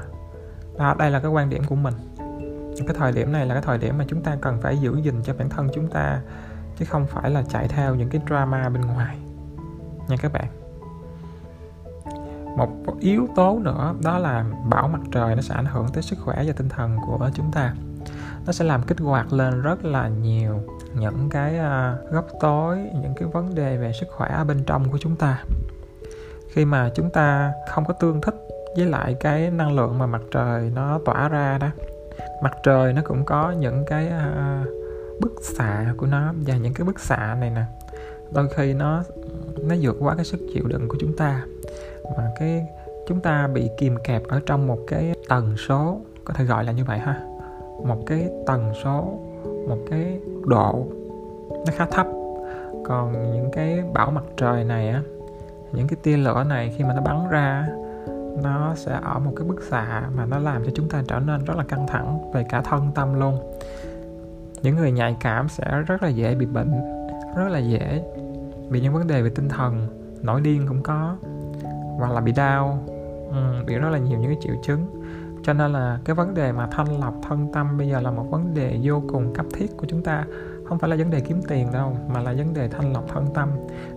Đó, 0.78 0.96
đây 1.00 1.12
là 1.12 1.20
cái 1.20 1.32
quan 1.32 1.50
điểm 1.50 1.64
của 1.64 1.76
mình. 1.76 1.94
Cái 2.88 2.96
thời 3.00 3.12
điểm 3.12 3.32
này 3.32 3.46
là 3.46 3.54
cái 3.54 3.64
thời 3.64 3.78
điểm 3.78 3.98
mà 3.98 4.06
chúng 4.08 4.22
ta 4.22 4.38
cần 4.42 4.62
phải 4.62 4.78
giữ 4.78 4.96
gìn 4.96 5.24
cho 5.24 5.34
bản 5.34 5.50
thân 5.50 5.70
chúng 5.74 5.88
ta 5.88 6.22
chứ 6.78 6.86
không 6.86 7.08
phải 7.08 7.30
là 7.30 7.44
chạy 7.50 7.68
theo 7.68 7.96
những 7.96 8.10
cái 8.10 8.22
drama 8.28 8.70
bên 8.70 8.82
ngoài. 8.82 9.18
Nha 10.08 10.16
các 10.22 10.34
bạn. 10.34 10.48
Một 12.58 12.96
yếu 13.00 13.28
tố 13.36 13.60
nữa 13.60 13.94
đó 14.04 14.18
là 14.18 14.46
bão 14.70 14.88
mặt 14.88 15.02
trời 15.12 15.36
nó 15.36 15.42
sẽ 15.42 15.56
ảnh 15.56 15.66
hưởng 15.66 15.88
tới 15.94 16.04
sức 16.04 16.20
khỏe 16.26 16.44
và 16.48 16.54
tinh 16.58 16.70
thần 16.70 16.98
của 17.06 17.30
chúng 17.34 17.52
ta 17.52 17.74
nó 18.48 18.54
sẽ 18.54 18.66
làm 18.66 18.84
kích 18.84 19.00
hoạt 19.00 19.34
lên 19.34 19.62
rất 19.62 19.86
là 19.86 20.08
nhiều 20.08 20.60
những 20.94 21.30
cái 21.30 21.58
à, 21.58 21.98
góc 22.12 22.28
tối, 22.40 22.78
những 22.78 23.14
cái 23.16 23.28
vấn 23.34 23.56
đề 23.56 23.78
về 23.78 23.92
sức 24.00 24.06
khỏe 24.10 24.30
ở 24.30 24.44
bên 24.44 24.64
trong 24.64 24.90
của 24.92 24.98
chúng 24.98 25.16
ta. 25.16 25.44
Khi 26.50 26.66
mà 26.66 26.92
chúng 26.96 27.10
ta 27.10 27.54
không 27.70 27.86
có 27.86 27.94
tương 27.94 28.22
thích 28.22 28.36
với 28.76 28.86
lại 28.86 29.16
cái 29.20 29.52
năng 29.52 29.76
lượng 29.76 29.98
mà 29.98 30.06
mặt 30.06 30.22
trời 30.32 30.72
nó 30.76 31.00
tỏa 31.06 31.30
ra 31.30 31.58
đó, 31.58 31.68
mặt 32.44 32.54
trời 32.64 32.94
nó 32.94 33.02
cũng 33.06 33.26
có 33.26 33.52
những 33.52 33.84
cái 33.88 34.08
à, 34.08 34.64
bức 35.22 35.34
xạ 35.44 35.94
của 35.98 36.06
nó 36.06 36.34
và 36.46 36.58
những 36.58 36.74
cái 36.74 36.86
bức 36.86 37.00
xạ 37.00 37.38
này 37.40 37.50
nè. 37.50 37.64
Đôi 38.32 38.48
khi 38.56 38.74
nó 38.74 39.04
nó 39.64 39.76
vượt 39.82 39.96
quá 40.00 40.16
cái 40.16 40.26
sức 40.26 40.40
chịu 40.54 40.64
đựng 40.68 40.88
của 40.88 40.98
chúng 41.00 41.18
ta. 41.18 41.46
Mà 42.18 42.24
cái, 42.40 42.66
chúng 43.08 43.20
ta 43.22 43.48
bị 43.48 43.70
kìm 43.78 43.98
kẹp 44.04 44.24
ở 44.28 44.42
trong 44.46 44.68
một 44.68 44.80
cái 44.88 45.14
tần 45.30 45.58
số, 45.58 46.02
có 46.26 46.34
thể 46.34 46.44
gọi 46.44 46.64
là 46.64 46.72
như 46.72 46.86
vậy 46.86 47.00
ha 47.00 47.27
một 47.84 47.98
cái 48.06 48.30
tần 48.46 48.74
số 48.84 49.20
một 49.68 49.78
cái 49.90 50.20
độ 50.46 50.86
nó 51.50 51.74
khá 51.76 51.86
thấp. 51.86 52.08
Còn 52.86 53.32
những 53.34 53.50
cái 53.52 53.84
bão 53.94 54.12
mặt 54.12 54.24
trời 54.38 54.64
này 54.64 54.90
á 54.90 55.02
những 55.72 55.88
cái 55.88 55.98
tia 56.04 56.18
lửa 56.18 56.44
này 56.50 56.74
khi 56.78 56.84
mà 56.84 56.94
nó 56.94 57.02
bắn 57.02 57.30
ra 57.30 57.68
nó 58.44 58.76
sẽ 58.76 59.00
ở 59.04 59.20
một 59.20 59.32
cái 59.36 59.48
bức 59.48 59.64
xạ 59.64 60.10
mà 60.16 60.26
nó 60.26 60.40
làm 60.40 60.66
cho 60.66 60.72
chúng 60.76 60.90
ta 60.90 61.04
trở 61.08 61.20
nên 61.20 61.46
rất 61.46 61.58
là 61.58 61.64
căng 61.64 61.88
thẳng 61.88 62.32
về 62.34 62.46
cả 62.50 62.62
thân 62.62 62.92
tâm 62.96 63.20
luôn. 63.20 63.40
Những 64.62 64.76
người 64.76 64.92
nhạy 64.92 65.16
cảm 65.20 65.50
sẽ 65.50 65.82
rất 65.88 66.04
là 66.04 66.10
dễ 66.10 66.36
bị 66.36 66.46
bệnh 66.46 66.72
rất 67.36 67.48
là 67.50 67.60
dễ 67.60 68.04
bị 68.70 68.82
những 68.82 68.94
vấn 68.94 69.08
đề 69.08 69.22
về 69.22 69.30
tinh 69.30 69.50
thần 69.50 69.88
nổi 70.22 70.42
điên 70.42 70.66
cũng 70.68 70.84
có 70.84 71.16
hoặc 71.98 72.12
là 72.12 72.22
bị 72.22 72.32
đau. 72.32 72.80
Ừ, 73.30 73.64
bị 73.68 73.76
rất 73.76 73.90
là 73.90 73.98
nhiều 73.98 74.20
những 74.20 74.32
cái 74.32 74.40
triệu 74.42 74.56
chứng 74.64 74.97
cho 75.48 75.54
nên 75.54 75.74
là 75.74 76.00
cái 76.06 76.16
vấn 76.16 76.34
đề 76.34 76.52
mà 76.52 76.68
thanh 76.72 77.00
lọc 77.00 77.14
thân 77.30 77.52
tâm 77.54 77.78
bây 77.78 77.88
giờ 77.88 78.02
là 78.02 78.12
một 78.12 78.28
vấn 78.32 78.54
đề 78.54 78.80
vô 78.84 79.04
cùng 79.12 79.34
cấp 79.34 79.46
thiết 79.54 79.78
của 79.78 79.86
chúng 79.90 80.04
ta. 80.04 80.26
Không 80.66 80.80
phải 80.80 80.90
là 80.90 80.96
vấn 80.96 81.10
đề 81.10 81.20
kiếm 81.20 81.42
tiền 81.48 81.72
đâu 81.72 81.98
mà 82.08 82.22
là 82.22 82.34
vấn 82.34 82.54
đề 82.54 82.68
thanh 82.68 82.94
lọc 82.94 83.06
thân 83.14 83.26
tâm. 83.34 83.50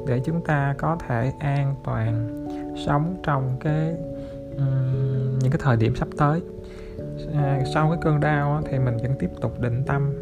Để 0.06 0.20
chúng 0.24 0.44
ta 0.44 0.74
có 0.78 0.96
thể 1.06 1.32
an 1.38 1.74
toàn 1.84 2.28
sống 2.86 3.16
trong 3.22 3.56
cái 3.60 3.94
um, 4.56 5.38
những 5.38 5.52
cái 5.52 5.60
thời 5.62 5.76
điểm 5.76 5.96
sắp 5.96 6.08
tới. 6.16 6.40
À, 7.34 7.60
sau 7.74 7.90
cái 7.90 7.98
cơn 8.02 8.20
đau 8.20 8.62
thì 8.70 8.78
mình 8.78 8.96
vẫn 8.96 9.12
tiếp 9.18 9.30
tục 9.40 9.60
định 9.60 9.82
tâm. 9.86 10.12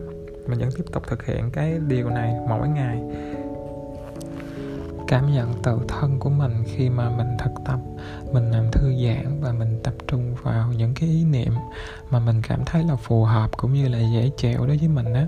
Mình 0.46 0.58
vẫn 0.58 0.68
tiếp 0.76 0.84
tục 0.92 1.02
thực 1.06 1.24
hiện 1.24 1.50
cái 1.50 1.78
điều 1.88 2.08
này 2.08 2.34
mỗi 2.48 2.68
ngày 2.68 3.02
cảm 5.08 5.32
nhận 5.32 5.62
tự 5.62 5.78
thân 5.88 6.18
của 6.18 6.30
mình 6.30 6.64
khi 6.66 6.90
mà 6.90 7.10
mình 7.10 7.26
thực 7.38 7.50
tập 7.64 7.78
mình 8.32 8.50
làm 8.50 8.70
thư 8.72 8.94
giãn 9.04 9.40
và 9.40 9.52
mình 9.52 9.80
tập 9.84 9.94
trung 10.06 10.34
vào 10.42 10.72
những 10.72 10.94
cái 10.94 11.08
ý 11.08 11.24
niệm 11.24 11.52
mà 12.10 12.18
mình 12.18 12.42
cảm 12.48 12.64
thấy 12.64 12.84
là 12.84 12.96
phù 12.96 13.24
hợp 13.24 13.50
cũng 13.56 13.74
như 13.74 13.88
là 13.88 13.98
dễ 13.98 14.30
chịu 14.36 14.66
đối 14.66 14.76
với 14.76 14.88
mình 14.88 15.14
á. 15.14 15.26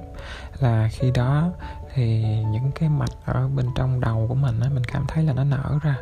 Là 0.61 0.89
khi 0.93 1.11
đó 1.11 1.51
thì 1.95 2.25
những 2.53 2.71
cái 2.75 2.89
mạch 2.89 3.11
ở 3.25 3.49
bên 3.49 3.67
trong 3.75 4.01
đầu 4.01 4.27
của 4.29 4.35
mình 4.35 4.61
á 4.61 4.69
mình 4.75 4.85
cảm 4.85 5.05
thấy 5.09 5.25
là 5.25 5.33
nó 5.33 5.45
nở 5.45 5.79
ra 5.83 5.97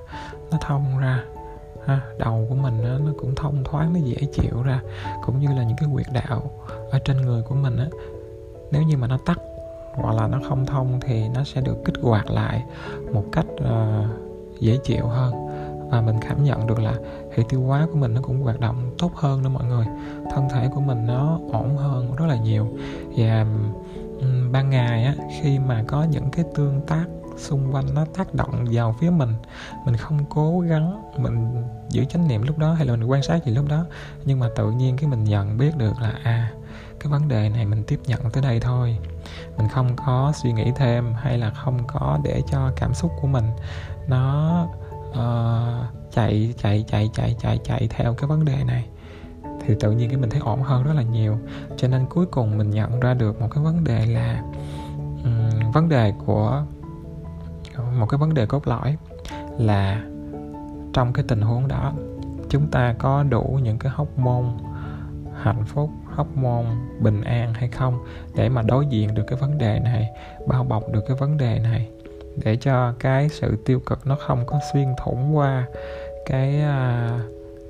nó 0.51 0.59
thông 0.61 0.99
ra 0.99 1.25
ha, 1.87 2.01
đầu 2.19 2.47
của 2.49 2.55
mình 2.55 2.85
á, 2.85 2.99
nó 3.05 3.13
cũng 3.19 3.35
thông 3.35 3.65
thoáng 3.65 3.93
nó 3.93 4.01
dễ 4.05 4.17
chịu 4.33 4.63
ra 4.63 4.81
cũng 5.23 5.41
như 5.41 5.49
là 5.49 5.63
những 5.63 5.77
cái 5.77 5.89
quyệt 5.93 6.07
đạo 6.13 6.51
ở 6.91 6.99
trên 6.99 7.17
người 7.17 7.43
của 7.43 7.55
mình 7.55 7.77
á. 7.77 7.87
Nếu 8.71 8.83
như 8.83 8.97
mà 8.97 9.07
nó 9.07 9.19
tắt 9.27 9.39
hoặc 10.03 10.15
là 10.15 10.29
nó 10.29 10.41
không 10.49 10.67
thông 10.67 11.01
thì 11.01 11.29
nó 11.29 11.45
sẽ 11.45 11.61
được 11.61 11.85
kích 11.85 11.95
hoạt 12.03 12.31
lại 12.31 12.65
một 13.13 13.25
cách 13.33 13.47
uh, 13.55 14.07
dễ 14.61 14.79
chịu 14.85 15.07
hơn. 15.07 15.35
Và 15.91 16.01
mình 16.01 16.17
cảm 16.29 16.45
nhận 16.45 16.67
được 16.67 16.79
là 16.79 16.95
hệ 17.37 17.43
tiêu 17.49 17.63
hóa 17.63 17.87
của 17.93 17.99
mình 17.99 18.15
nó 18.15 18.21
cũng 18.21 18.43
hoạt 18.43 18.61
động 18.61 18.95
tốt 18.99 19.11
hơn 19.15 19.43
nữa 19.43 19.49
mọi 19.49 19.65
người. 19.65 19.87
Thân 20.31 20.49
thể 20.49 20.69
của 20.75 20.81
mình 20.81 21.07
nó 21.07 21.39
ổn 21.53 21.77
hơn 21.77 22.17
rất 22.17 22.27
là 22.27 22.37
nhiều. 22.37 22.69
Và 23.17 23.47
um, 24.21 24.53
ban 24.53 24.71
ngày 24.71 25.05
á 25.05 25.15
khi 25.41 25.59
mà 25.59 25.85
có 25.87 26.05
những 26.05 26.31
cái 26.31 26.45
tương 26.55 26.81
tác 26.87 27.05
xung 27.37 27.75
quanh 27.75 27.95
nó 27.95 28.05
tác 28.17 28.35
động 28.35 28.65
vào 28.73 28.95
phía 29.01 29.11
mình 29.11 29.35
mình 29.87 29.97
không 29.97 30.19
cố 30.31 30.61
gắng 30.61 31.03
mình 31.17 31.65
giữ 31.89 32.05
chánh 32.05 32.29
niệm 32.29 32.43
lúc 32.43 32.59
đó 32.59 32.73
hay 32.73 32.87
là 32.87 32.97
mình 32.97 33.11
quan 33.11 33.23
sát 33.23 33.45
gì 33.45 33.53
lúc 33.53 33.69
đó 33.69 33.85
nhưng 34.25 34.41
mà 34.41 34.49
tự 34.57 34.71
nhiên 34.71 34.97
cái 34.97 35.11
mình 35.11 35.25
nhận 35.25 35.59
biết 35.59 35.77
được 35.77 35.93
là 36.01 36.15
à 36.23 36.51
cái 37.01 37.13
vấn 37.13 37.29
đề 37.29 37.49
này 37.49 37.65
mình 37.65 37.85
tiếp 37.87 38.01
nhận 38.07 38.31
tới 38.33 38.43
đây 38.43 38.61
thôi 38.61 38.99
mình 39.59 39.69
không 39.69 39.97
có 39.97 40.33
suy 40.35 40.53
nghĩ 40.53 40.73
thêm 40.77 41.15
hay 41.15 41.39
là 41.39 41.51
không 41.51 41.79
có 41.87 42.19
để 42.23 42.43
cho 42.51 42.71
cảm 42.77 42.95
xúc 42.95 43.13
của 43.21 43.29
mình 43.29 43.45
nó 44.09 44.67
uh, 45.11 46.13
chạy 46.13 46.55
chạy 46.59 46.85
chạy 46.89 47.11
chạy 47.15 47.37
chạy 47.39 47.59
chạy 47.65 47.89
theo 47.91 48.15
cái 48.15 48.29
vấn 48.29 48.45
đề 48.45 48.65
này 48.65 48.89
thì 49.61 49.75
tự 49.81 49.91
nhiên 49.93 50.09
cái 50.09 50.19
mình 50.19 50.31
thấy 50.31 50.41
ổn 50.41 50.63
hơn 50.63 50.85
rất 50.85 50.93
là 50.95 51.03
nhiều. 51.03 51.39
Cho 51.77 51.89
nên 51.89 52.07
cuối 52.07 52.27
cùng 52.27 52.59
mình 52.59 52.71
nhận 52.71 53.01
ra 53.01 53.15
được 53.15 53.41
một 53.41 53.49
cái 53.51 53.65
vấn 53.65 53.85
đề 53.85 54.07
là 54.07 54.43
um, 55.25 55.73
vấn 55.73 55.89
đề 55.89 56.13
của 56.27 56.63
một 57.99 58.07
cái 58.07 58.19
vấn 58.19 58.35
đề 58.35 58.47
cốt 58.47 58.69
lõi 58.69 58.97
là 59.59 60.03
trong 60.93 61.13
cái 61.13 61.25
tình 61.29 61.41
huống 61.41 61.69
đó 61.69 61.93
chúng 62.49 62.71
ta 62.71 62.95
có 62.99 63.23
đủ 63.23 63.59
những 63.63 63.79
cái 63.79 63.93
hóc 63.93 64.19
môn 64.19 64.45
hạnh 65.43 65.65
phúc 65.65 65.91
hóc 66.19 66.37
môn 66.37 66.65
bình 67.01 67.21
an 67.21 67.55
hay 67.55 67.69
không 67.69 68.05
để 68.35 68.49
mà 68.49 68.63
đối 68.63 68.87
diện 68.87 69.15
được 69.15 69.23
cái 69.27 69.39
vấn 69.39 69.59
đề 69.59 69.79
này 69.79 70.11
bao 70.47 70.65
bọc 70.65 70.93
được 70.93 71.05
cái 71.09 71.17
vấn 71.17 71.37
đề 71.37 71.59
này. 71.59 71.89
Để 72.37 72.57
cho 72.57 72.93
cái 72.99 73.29
sự 73.29 73.57
tiêu 73.65 73.81
cực 73.87 74.07
nó 74.07 74.17
không 74.21 74.47
có 74.47 74.61
xuyên 74.73 74.87
thủng 75.05 75.37
qua 75.37 75.67
cái 76.27 76.61
à, 76.61 77.11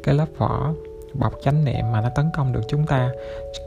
cái 0.03 0.15
lớp 0.15 0.27
vỏ 0.39 0.75
bọc 1.15 1.33
chánh 1.45 1.65
niệm 1.65 1.93
mà 1.93 2.01
nó 2.01 2.09
tấn 2.09 2.31
công 2.37 2.53
được 2.53 2.61
chúng 2.69 2.87
ta. 2.87 3.11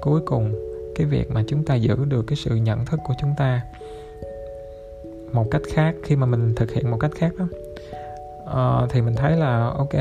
Cuối 0.02 0.22
cùng 0.26 0.56
cái 0.96 1.08
việc 1.08 1.32
mà 1.32 1.44
chúng 1.48 1.66
ta 1.66 1.76
giữ 1.76 2.06
được 2.06 2.24
cái 2.28 2.36
sự 2.36 2.56
nhận 2.56 2.86
thức 2.86 3.00
của 3.08 3.14
chúng 3.22 3.34
ta 3.38 3.62
một 5.34 5.46
cách 5.52 5.62
khác 5.74 5.96
khi 6.04 6.16
mà 6.16 6.26
mình 6.26 6.56
thực 6.56 6.72
hiện 6.72 6.92
một 6.92 6.98
cách 6.98 7.12
khác 7.16 7.32
đó 7.38 7.48
uh, 8.84 8.90
thì 8.92 9.02
mình 9.02 9.16
thấy 9.16 9.38
là 9.38 9.72
ok 9.78 9.94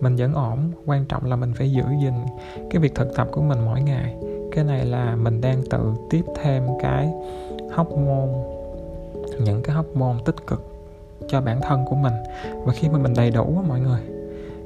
mình 0.00 0.16
vẫn 0.16 0.34
ổn, 0.34 0.58
quan 0.86 1.04
trọng 1.04 1.24
là 1.24 1.36
mình 1.36 1.52
phải 1.54 1.72
giữ 1.72 1.84
gìn 2.02 2.14
cái 2.70 2.80
việc 2.80 2.94
thực 2.94 3.16
tập 3.16 3.28
của 3.32 3.42
mình 3.42 3.58
mỗi 3.64 3.82
ngày. 3.82 4.16
Cái 4.52 4.64
này 4.64 4.86
là 4.86 5.16
mình 5.16 5.40
đang 5.40 5.62
tự 5.70 5.92
tiếp 6.10 6.24
thêm 6.42 6.62
cái 6.82 7.12
hóc 7.70 7.90
môn 7.90 8.28
những 9.44 9.62
cái 9.62 9.74
hóc 9.74 9.86
môn 9.94 10.16
tích 10.24 10.46
cực 10.46 10.64
cho 11.28 11.40
bản 11.40 11.60
thân 11.60 11.84
của 11.84 11.96
mình. 11.96 12.12
Và 12.64 12.72
khi 12.72 12.88
mà 12.88 12.98
mình 12.98 13.14
đầy 13.16 13.30
đủ 13.30 13.44
á 13.56 13.68
mọi 13.68 13.80
người, 13.80 14.00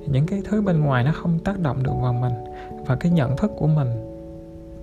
những 0.06 0.26
cái 0.26 0.42
thứ 0.44 0.62
bên 0.62 0.80
ngoài 0.80 1.04
nó 1.04 1.12
không 1.14 1.38
tác 1.38 1.58
động 1.58 1.82
được 1.82 1.92
vào 2.02 2.12
mình. 2.12 2.32
Và 2.86 2.96
cái 2.96 3.12
nhận 3.12 3.36
thức 3.36 3.52
của 3.56 3.66
mình 3.66 3.88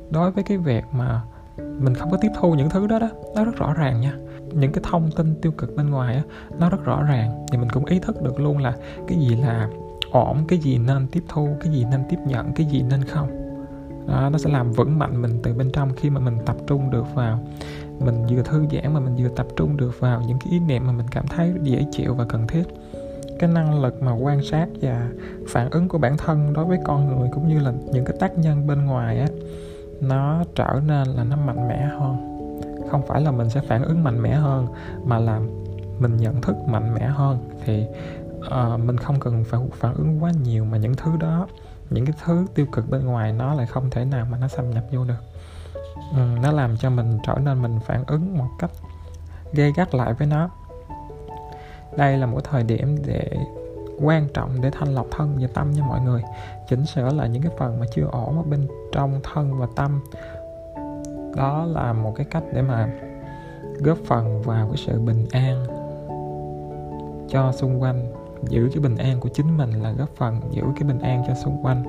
đối 0.09 0.31
với 0.31 0.43
cái 0.43 0.57
việc 0.57 0.83
mà 0.91 1.21
mình 1.57 1.95
không 1.95 2.11
có 2.11 2.17
tiếp 2.17 2.31
thu 2.39 2.53
những 2.53 2.69
thứ 2.69 2.87
đó 2.87 2.99
đó, 2.99 3.09
nó 3.35 3.45
rất 3.45 3.55
rõ 3.55 3.73
ràng 3.73 4.01
nha. 4.01 4.13
Những 4.51 4.71
cái 4.71 4.83
thông 4.91 5.11
tin 5.11 5.35
tiêu 5.41 5.51
cực 5.51 5.75
bên 5.75 5.89
ngoài 5.89 6.15
á, 6.15 6.23
nó 6.59 6.69
rất 6.69 6.83
rõ 6.85 7.03
ràng. 7.03 7.45
Thì 7.51 7.57
mình 7.57 7.69
cũng 7.69 7.85
ý 7.85 7.99
thức 7.99 8.21
được 8.21 8.39
luôn 8.39 8.57
là 8.57 8.73
cái 9.07 9.17
gì 9.17 9.35
là 9.35 9.69
ổn 10.11 10.37
cái 10.47 10.59
gì 10.59 10.77
nên 10.77 11.07
tiếp 11.07 11.23
thu 11.27 11.49
cái 11.59 11.73
gì 11.73 11.85
nên 11.91 12.03
tiếp 12.09 12.19
nhận 12.27 12.53
cái 12.53 12.65
gì 12.65 12.83
nên 12.89 13.03
không. 13.03 13.27
Đó, 14.07 14.29
nó 14.29 14.37
sẽ 14.37 14.49
làm 14.49 14.71
vững 14.71 14.99
mạnh 14.99 15.21
mình 15.21 15.39
từ 15.43 15.53
bên 15.53 15.71
trong 15.71 15.93
khi 15.95 16.09
mà 16.09 16.19
mình 16.19 16.37
tập 16.45 16.55
trung 16.67 16.91
được 16.91 17.15
vào 17.15 17.39
mình 17.99 18.25
vừa 18.29 18.41
thư 18.41 18.65
giãn 18.71 18.93
mà 18.93 18.99
mình 18.99 19.15
vừa 19.15 19.29
tập 19.35 19.47
trung 19.55 19.77
được 19.77 19.99
vào 19.99 20.21
những 20.27 20.39
cái 20.39 20.51
ý 20.51 20.59
niệm 20.59 20.87
mà 20.87 20.91
mình 20.91 21.07
cảm 21.11 21.27
thấy 21.27 21.53
dễ 21.63 21.85
chịu 21.91 22.13
và 22.13 22.25
cần 22.25 22.47
thiết. 22.47 22.63
Cái 23.39 23.49
năng 23.49 23.81
lực 23.81 24.01
mà 24.01 24.13
quan 24.13 24.43
sát 24.43 24.67
và 24.81 25.09
phản 25.49 25.69
ứng 25.69 25.87
của 25.87 25.97
bản 25.97 26.17
thân 26.17 26.53
đối 26.53 26.65
với 26.65 26.77
con 26.83 27.07
người 27.07 27.29
cũng 27.33 27.47
như 27.47 27.59
là 27.59 27.73
những 27.91 28.05
cái 28.05 28.17
tác 28.19 28.37
nhân 28.37 28.67
bên 28.67 28.85
ngoài 28.85 29.19
á 29.19 29.27
nó 30.01 30.43
trở 30.55 30.81
nên 30.87 31.07
là 31.07 31.23
nó 31.23 31.35
mạnh 31.35 31.67
mẽ 31.67 31.89
hơn. 31.99 32.27
Không 32.91 33.01
phải 33.07 33.21
là 33.21 33.31
mình 33.31 33.49
sẽ 33.49 33.61
phản 33.67 33.83
ứng 33.83 34.03
mạnh 34.03 34.21
mẽ 34.21 34.33
hơn 34.33 34.67
mà 35.05 35.19
là 35.19 35.39
mình 35.99 36.17
nhận 36.17 36.41
thức 36.41 36.55
mạnh 36.67 36.95
mẽ 36.95 37.05
hơn. 37.05 37.37
Thì 37.65 37.85
uh, 38.45 38.79
mình 38.79 38.97
không 38.97 39.19
cần 39.19 39.43
phải 39.43 39.59
phản 39.73 39.93
ứng 39.93 40.23
quá 40.23 40.31
nhiều 40.43 40.65
mà 40.65 40.77
những 40.77 40.95
thứ 40.95 41.17
đó 41.17 41.47
những 41.89 42.05
cái 42.05 42.15
thứ 42.25 42.45
tiêu 42.55 42.65
cực 42.71 42.89
bên 42.89 43.05
ngoài 43.05 43.33
nó 43.33 43.53
lại 43.53 43.65
không 43.65 43.89
thể 43.89 44.05
nào 44.05 44.25
mà 44.31 44.37
nó 44.37 44.47
xâm 44.47 44.69
nhập 44.69 44.83
vô 44.91 45.03
được. 45.03 45.23
Ừ, 46.15 46.21
nó 46.41 46.51
làm 46.51 46.77
cho 46.77 46.89
mình 46.89 47.17
trở 47.27 47.35
nên 47.35 47.61
mình 47.61 47.79
phản 47.79 48.03
ứng 48.07 48.37
một 48.37 48.47
cách 48.59 48.71
gây 49.53 49.73
gắt 49.75 49.95
lại 49.95 50.13
với 50.13 50.27
nó. 50.27 50.49
Đây 51.97 52.17
là 52.17 52.25
một 52.25 52.39
thời 52.43 52.63
điểm 52.63 52.97
để 53.05 53.31
quan 54.01 54.27
trọng 54.33 54.61
để 54.61 54.71
thanh 54.71 54.95
lọc 54.95 55.07
thân 55.11 55.37
và 55.41 55.47
tâm 55.53 55.71
nha 55.71 55.83
mọi 55.83 56.01
người. 56.01 56.23
Chỉnh 56.69 56.85
sửa 56.85 57.09
lại 57.09 57.29
những 57.29 57.43
cái 57.43 57.51
phần 57.57 57.79
mà 57.79 57.85
chưa 57.93 58.07
ổn 58.11 58.37
ở 58.37 58.43
bên 58.43 58.67
trong 58.91 59.19
thân 59.33 59.59
và 59.59 59.67
tâm. 59.75 60.01
Đó 61.35 61.65
là 61.65 61.93
một 61.93 62.13
cái 62.15 62.25
cách 62.31 62.43
để 62.53 62.61
mà 62.61 62.89
góp 63.79 63.97
phần 64.07 64.41
vào 64.41 64.67
cái 64.67 64.77
sự 64.77 64.99
bình 64.99 65.27
an 65.31 65.65
cho 67.29 67.51
xung 67.51 67.81
quanh 67.81 68.11
giữ 68.49 68.69
cái 68.73 68.79
bình 68.79 68.97
an 68.97 69.19
của 69.19 69.29
chính 69.33 69.57
mình 69.57 69.71
là 69.83 69.91
góp 69.91 70.09
phần 70.15 70.41
giữ 70.51 70.63
cái 70.75 70.83
bình 70.83 70.99
an 70.99 71.23
cho 71.27 71.33
xung 71.33 71.65
quanh. 71.65 71.83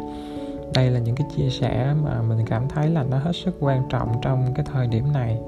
Đây 0.75 0.90
là 0.90 0.99
những 0.99 1.14
cái 1.14 1.26
chia 1.37 1.50
sẻ 1.50 1.94
mà 2.02 2.23
mình 2.23 2.47
cảm 2.47 2.68
thấy 2.68 2.90
là 2.90 3.02
nó 3.02 3.18
hết 3.18 3.32
sức 3.32 3.56
quan 3.61 3.88
trọng 3.88 4.21
trong 4.23 4.54
cái 4.54 4.66
thời 4.73 4.87
điểm 4.87 5.12
này 5.12 5.38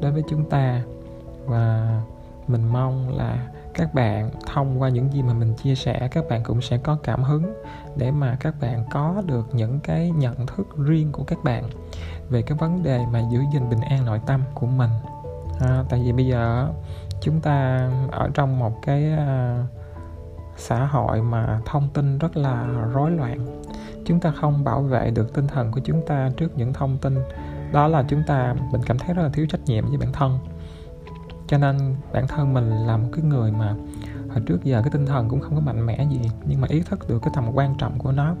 đối 0.00 0.12
với 0.12 0.22
chúng 0.30 0.50
ta. 0.50 0.82
Và 1.46 2.00
mình 2.48 2.68
mong 2.72 3.16
là 3.16 3.48
các 3.74 3.94
bạn 3.94 4.30
thông 4.46 4.82
qua 4.82 4.88
những 4.88 5.12
gì 5.12 5.22
mà 5.22 5.32
mình 5.32 5.54
chia 5.54 5.74
sẻ 5.74 6.08
các 6.10 6.24
bạn 6.28 6.42
cũng 6.44 6.60
sẽ 6.60 6.78
có 6.78 6.98
cảm 7.02 7.22
hứng 7.22 7.54
để 7.96 8.10
mà 8.10 8.36
các 8.40 8.54
bạn 8.60 8.84
có 8.90 9.22
được 9.26 9.48
những 9.52 9.80
cái 9.80 10.10
nhận 10.10 10.46
thức 10.46 10.66
riêng 10.76 11.12
của 11.12 11.24
các 11.24 11.44
bạn 11.44 11.64
về 12.28 12.42
cái 12.42 12.58
vấn 12.58 12.82
đề 12.82 13.00
mà 13.12 13.22
giữ 13.32 13.40
gìn 13.52 13.70
bình 13.70 13.80
an 13.80 14.04
nội 14.04 14.20
tâm 14.26 14.42
của 14.54 14.66
mình. 14.66 14.90
À, 15.60 15.84
tại 15.88 16.02
vì 16.04 16.12
bây 16.12 16.26
giờ 16.26 16.68
chúng 17.20 17.40
ta 17.40 17.88
ở 18.12 18.30
trong 18.34 18.58
một 18.58 18.82
cái 18.82 19.12
uh, 19.12 19.83
xã 20.56 20.86
hội 20.86 21.22
mà 21.22 21.60
thông 21.66 21.88
tin 21.94 22.18
rất 22.18 22.36
là 22.36 22.66
rối 22.92 23.10
loạn. 23.10 23.62
Chúng 24.04 24.20
ta 24.20 24.32
không 24.36 24.64
bảo 24.64 24.82
vệ 24.82 25.10
được 25.10 25.34
tinh 25.34 25.46
thần 25.46 25.72
của 25.72 25.80
chúng 25.84 26.06
ta 26.06 26.30
trước 26.36 26.58
những 26.58 26.72
thông 26.72 26.98
tin. 26.98 27.18
Đó 27.72 27.88
là 27.88 28.04
chúng 28.08 28.22
ta, 28.26 28.54
mình 28.72 28.80
cảm 28.86 28.98
thấy 28.98 29.14
rất 29.14 29.22
là 29.22 29.28
thiếu 29.28 29.46
trách 29.46 29.60
nhiệm 29.66 29.88
với 29.88 29.98
bản 29.98 30.12
thân. 30.12 30.38
Cho 31.46 31.58
nên 31.58 31.96
bản 32.12 32.28
thân 32.28 32.54
mình 32.54 32.70
là 32.70 32.96
một 32.96 33.08
cái 33.12 33.24
người 33.24 33.52
mà 33.52 33.74
hồi 34.28 34.42
trước 34.46 34.64
giờ 34.64 34.80
cái 34.82 34.90
tinh 34.92 35.06
thần 35.06 35.28
cũng 35.28 35.40
không 35.40 35.54
có 35.54 35.60
mạnh 35.60 35.86
mẽ 35.86 36.06
gì, 36.10 36.30
nhưng 36.44 36.60
mà 36.60 36.68
ý 36.70 36.82
thức 36.82 37.08
được 37.08 37.18
cái 37.22 37.30
tầm 37.34 37.50
quan 37.54 37.74
trọng 37.78 37.98
của 37.98 38.12
nó. 38.12 38.34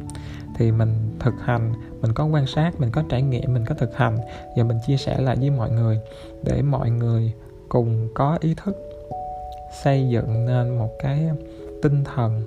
Thì 0.56 0.72
mình 0.72 1.16
thực 1.20 1.34
hành, 1.44 1.72
mình 2.00 2.12
có 2.14 2.24
quan 2.24 2.46
sát, 2.46 2.80
mình 2.80 2.90
có 2.90 3.02
trải 3.08 3.22
nghiệm, 3.22 3.54
mình 3.54 3.64
có 3.64 3.74
thực 3.74 3.96
hành. 3.96 4.18
Và 4.56 4.64
mình 4.64 4.78
chia 4.86 4.96
sẻ 4.96 5.20
lại 5.20 5.36
với 5.36 5.50
mọi 5.50 5.70
người 5.70 6.00
để 6.42 6.62
mọi 6.62 6.90
người 6.90 7.32
cùng 7.68 8.08
có 8.14 8.38
ý 8.40 8.54
thức 8.64 8.76
xây 9.82 10.08
dựng 10.08 10.46
nên 10.46 10.78
một 10.78 10.90
cái 11.02 11.30
tinh 11.84 12.04
thần, 12.04 12.42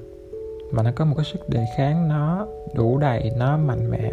mà 0.72 0.84
nó 0.84 0.91
có 0.96 1.06
một 1.06 1.13
cái 1.17 1.25
sức 1.25 1.50
đề 1.50 1.65
kháng 1.77 2.08
nó 2.08 2.48
đủ 2.75 2.98
đầy, 2.98 3.32
nó 3.38 3.58
mạnh 3.58 3.91
mẽ. 3.91 4.12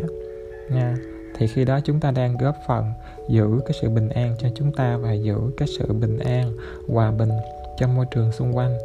Nha. 0.71 0.97
Thì 1.38 1.47
khi 1.47 1.64
đó 1.64 1.81
chúng 1.85 2.00
ta 2.00 2.11
đang 2.11 2.37
góp 2.37 2.54
phần 2.66 2.85
giữ 3.28 3.47
cái 3.66 3.73
sự 3.81 3.88
bình 3.90 4.09
an 4.09 4.37
cho 4.38 4.49
chúng 4.54 4.73
ta 4.73 4.97
và 4.97 5.12
giữ 5.12 5.37
cái 5.57 5.69
sự 5.78 5.93
bình 5.93 6.19
an, 6.19 6.52
hòa 6.88 7.11
bình 7.11 7.31
cho 7.78 7.88
môi 7.88 8.07
trường 8.11 8.33
xung 8.33 8.57
quanh. 8.57 8.78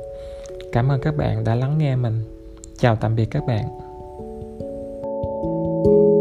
Cảm 0.72 0.92
ơn 0.92 1.02
các 1.02 1.18
bạn 1.18 1.44
đã 1.44 1.56
lắng 1.56 1.78
nghe 1.78 1.96
mình. 1.96 2.24
Chào 2.78 2.96
tạm 2.96 3.16
biệt 3.16 3.26
các 3.32 3.44
bạn. 3.48 3.64
thank 5.42 5.86
you 5.86 6.19